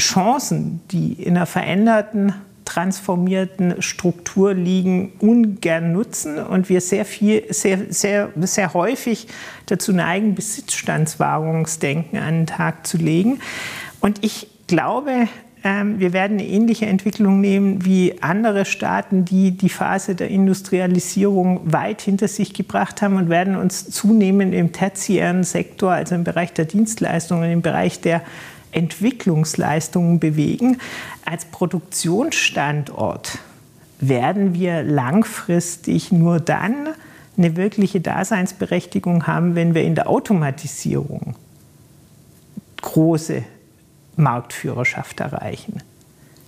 Chancen, 0.00 0.80
die 0.90 1.12
in 1.12 1.36
einer 1.36 1.46
veränderten 1.46 2.34
transformierten 2.70 3.82
Struktur 3.82 4.54
liegen, 4.54 5.12
ungern 5.18 5.92
nutzen 5.92 6.38
und 6.38 6.68
wir 6.68 6.80
sehr 6.80 7.04
viel, 7.04 7.42
sehr, 7.52 7.92
sehr, 7.92 8.30
sehr 8.36 8.74
häufig 8.74 9.26
dazu 9.66 9.92
neigen, 9.92 10.36
Besitzstandswahrungsdenken 10.36 12.20
an 12.20 12.34
den 12.34 12.46
Tag 12.46 12.86
zu 12.86 12.96
legen. 12.96 13.40
Und 14.00 14.24
ich 14.24 14.46
glaube, 14.68 15.26
ähm, 15.64 15.98
wir 15.98 16.12
werden 16.12 16.38
eine 16.38 16.46
ähnliche 16.46 16.86
Entwicklung 16.86 17.40
nehmen 17.40 17.84
wie 17.84 18.22
andere 18.22 18.64
Staaten, 18.64 19.24
die 19.24 19.50
die 19.50 19.68
Phase 19.68 20.14
der 20.14 20.28
Industrialisierung 20.28 21.72
weit 21.72 22.00
hinter 22.00 22.28
sich 22.28 22.54
gebracht 22.54 23.02
haben 23.02 23.16
und 23.16 23.28
werden 23.28 23.56
uns 23.56 23.90
zunehmend 23.90 24.54
im 24.54 24.70
tertiären 24.70 25.42
Sektor, 25.42 25.90
also 25.90 26.14
im 26.14 26.22
Bereich 26.22 26.52
der 26.52 26.66
Dienstleistungen, 26.66 27.50
im 27.50 27.62
Bereich 27.62 28.00
der 28.00 28.22
Entwicklungsleistungen 28.72 30.20
bewegen. 30.20 30.78
Als 31.24 31.44
Produktionsstandort 31.46 33.38
werden 34.00 34.54
wir 34.54 34.82
langfristig 34.82 36.12
nur 36.12 36.40
dann 36.40 36.88
eine 37.36 37.56
wirkliche 37.56 38.00
Daseinsberechtigung 38.00 39.26
haben, 39.26 39.54
wenn 39.54 39.74
wir 39.74 39.82
in 39.82 39.94
der 39.94 40.08
Automatisierung 40.08 41.34
große 42.82 43.42
Marktführerschaft 44.16 45.20
erreichen. 45.20 45.82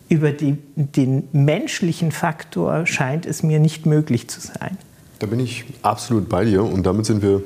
Über 0.08 0.32
die, 0.32 0.58
den 0.76 1.28
menschlichen 1.32 2.12
Faktor 2.12 2.86
scheint 2.86 3.26
es 3.26 3.42
mir 3.42 3.58
nicht 3.58 3.86
möglich 3.86 4.28
zu 4.28 4.40
sein. 4.40 4.76
Da 5.18 5.26
bin 5.26 5.40
ich 5.40 5.64
absolut 5.82 6.28
bei 6.28 6.44
dir 6.44 6.64
und 6.64 6.84
damit 6.84 7.06
sind 7.06 7.22
wir 7.22 7.42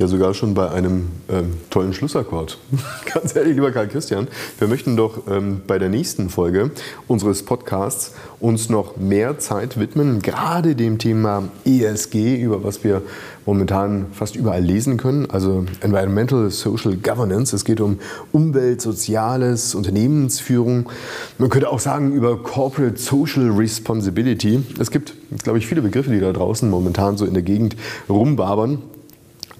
ja 0.00 0.08
sogar 0.08 0.32
schon 0.32 0.54
bei 0.54 0.70
einem 0.70 1.10
ähm, 1.28 1.52
tollen 1.68 1.92
Schlussakkord. 1.92 2.56
Ganz 3.14 3.36
ehrlich, 3.36 3.54
lieber 3.54 3.70
Karl 3.70 3.86
Christian, 3.86 4.28
wir 4.58 4.66
möchten 4.66 4.96
doch 4.96 5.28
ähm, 5.30 5.60
bei 5.66 5.78
der 5.78 5.90
nächsten 5.90 6.30
Folge 6.30 6.70
unseres 7.06 7.42
Podcasts 7.42 8.14
uns 8.40 8.70
noch 8.70 8.96
mehr 8.96 9.38
Zeit 9.38 9.78
widmen, 9.78 10.22
gerade 10.22 10.74
dem 10.74 10.96
Thema 10.98 11.48
ESG, 11.66 12.40
über 12.40 12.64
was 12.64 12.82
wir 12.82 13.02
momentan 13.44 14.06
fast 14.12 14.36
überall 14.36 14.62
lesen 14.62 14.96
können, 14.96 15.28
also 15.30 15.66
Environmental 15.82 16.50
Social 16.50 16.96
Governance. 16.96 17.54
Es 17.54 17.66
geht 17.66 17.82
um 17.82 17.98
Umwelt, 18.32 18.80
Soziales, 18.80 19.74
Unternehmensführung. 19.74 20.88
Man 21.36 21.50
könnte 21.50 21.68
auch 21.68 21.80
sagen 21.80 22.12
über 22.12 22.42
Corporate 22.42 22.96
Social 22.96 23.50
Responsibility. 23.50 24.62
Es 24.78 24.90
gibt, 24.90 25.12
glaube 25.42 25.58
ich, 25.58 25.66
viele 25.66 25.82
Begriffe, 25.82 26.10
die 26.10 26.20
da 26.20 26.32
draußen 26.32 26.70
momentan 26.70 27.18
so 27.18 27.26
in 27.26 27.34
der 27.34 27.42
Gegend 27.42 27.76
rumbabern. 28.08 28.78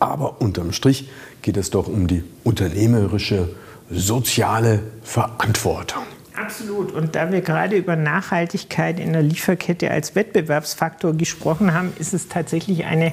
Aber 0.01 0.41
unterm 0.41 0.73
Strich 0.73 1.09
geht 1.43 1.57
es 1.57 1.71
doch 1.71 1.87
um 1.87 2.09
die 2.09 2.25
unternehmerische, 2.43 3.51
soziale 3.91 4.83
Verantwortung. 5.03 6.03
Absolut. 6.35 6.93
Und 6.93 7.17
da 7.17 7.31
wir 7.31 7.43
gerade 7.43 7.77
über 7.77 7.97
Nachhaltigkeit 7.97 8.99
in 8.99 9.13
der 9.13 9.23
Lieferkette 9.23 9.91
als 9.91 10.15
Wettbewerbsfaktor 10.15 11.13
gesprochen 11.13 11.75
haben, 11.75 11.93
ist 11.99 12.15
es 12.15 12.29
tatsächlich 12.29 12.87
eine 12.87 13.13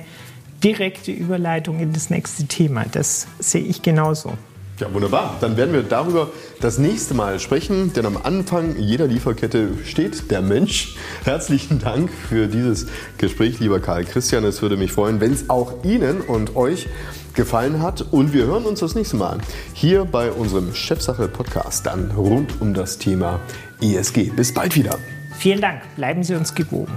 direkte 0.64 1.12
Überleitung 1.12 1.80
in 1.80 1.94
das 1.94 2.10
nächste 2.10 2.46
Thema. 2.48 2.86
Das 2.92 3.28
sehe 3.40 3.62
ich 3.62 3.82
genauso. 3.82 4.34
Ja, 4.80 4.94
wunderbar. 4.94 5.38
Dann 5.42 5.58
werden 5.58 5.74
wir 5.74 5.82
darüber 5.82 6.30
das 6.62 6.78
nächste 6.78 7.16
Mal 7.16 7.40
sprechen, 7.40 7.94
denn 7.94 8.06
am 8.06 8.16
Anfang 8.16 8.76
jeder 8.78 9.08
Lieferkette 9.08 9.70
steht 9.84 10.30
der 10.30 10.44
Mensch. 10.44 10.96
Herzlichen 11.24 11.80
Dank 11.80 12.12
für 12.12 12.48
dieses 12.48 12.86
Gespräch, 13.18 13.60
lieber 13.60 13.80
Karl 13.80 14.06
Christian. 14.06 14.44
Es 14.44 14.62
würde 14.62 14.78
mich 14.78 14.92
freuen, 14.92 15.20
wenn 15.20 15.34
es 15.34 15.50
auch 15.50 15.84
Ihnen 15.84 16.22
und 16.22 16.56
euch 16.56 16.88
gefallen 17.34 17.82
hat. 17.82 18.06
Und 18.12 18.34
wir 18.34 18.46
hören 18.46 18.66
uns 18.66 18.82
das 18.82 18.94
nächste 18.94 19.18
Mal 19.18 19.40
hier 19.74 20.06
bei 20.06 20.32
unserem 20.32 20.76
Chefsache-Podcast 20.76 21.88
dann 21.88 22.12
rund 22.12 22.62
um 22.62 22.76
das 22.76 23.00
Thema 23.00 23.40
ESG. 23.82 24.32
Bis 24.36 24.54
bald 24.54 24.76
wieder. 24.76 25.00
Vielen 25.40 25.62
Dank. 25.62 25.82
Bleiben 25.96 26.22
Sie 26.22 26.36
uns 26.36 26.54
gewogen. 26.54 26.94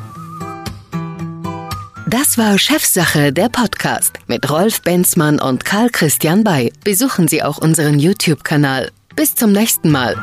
Das 2.10 2.36
war 2.38 2.58
Chefsache, 2.58 3.32
der 3.32 3.48
Podcast 3.48 4.14
mit 4.26 4.50
Rolf 4.50 4.82
Benzmann 4.82 5.40
und 5.40 5.64
Karl 5.64 5.90
Christian 5.90 6.42
Bay. 6.42 6.72
Besuchen 6.82 7.28
Sie 7.28 7.40
auch 7.40 7.58
unseren 7.58 8.00
YouTube-Kanal. 8.00 8.90
Bis 9.14 9.36
zum 9.36 9.52
nächsten 9.52 9.92
Mal. 9.92 10.16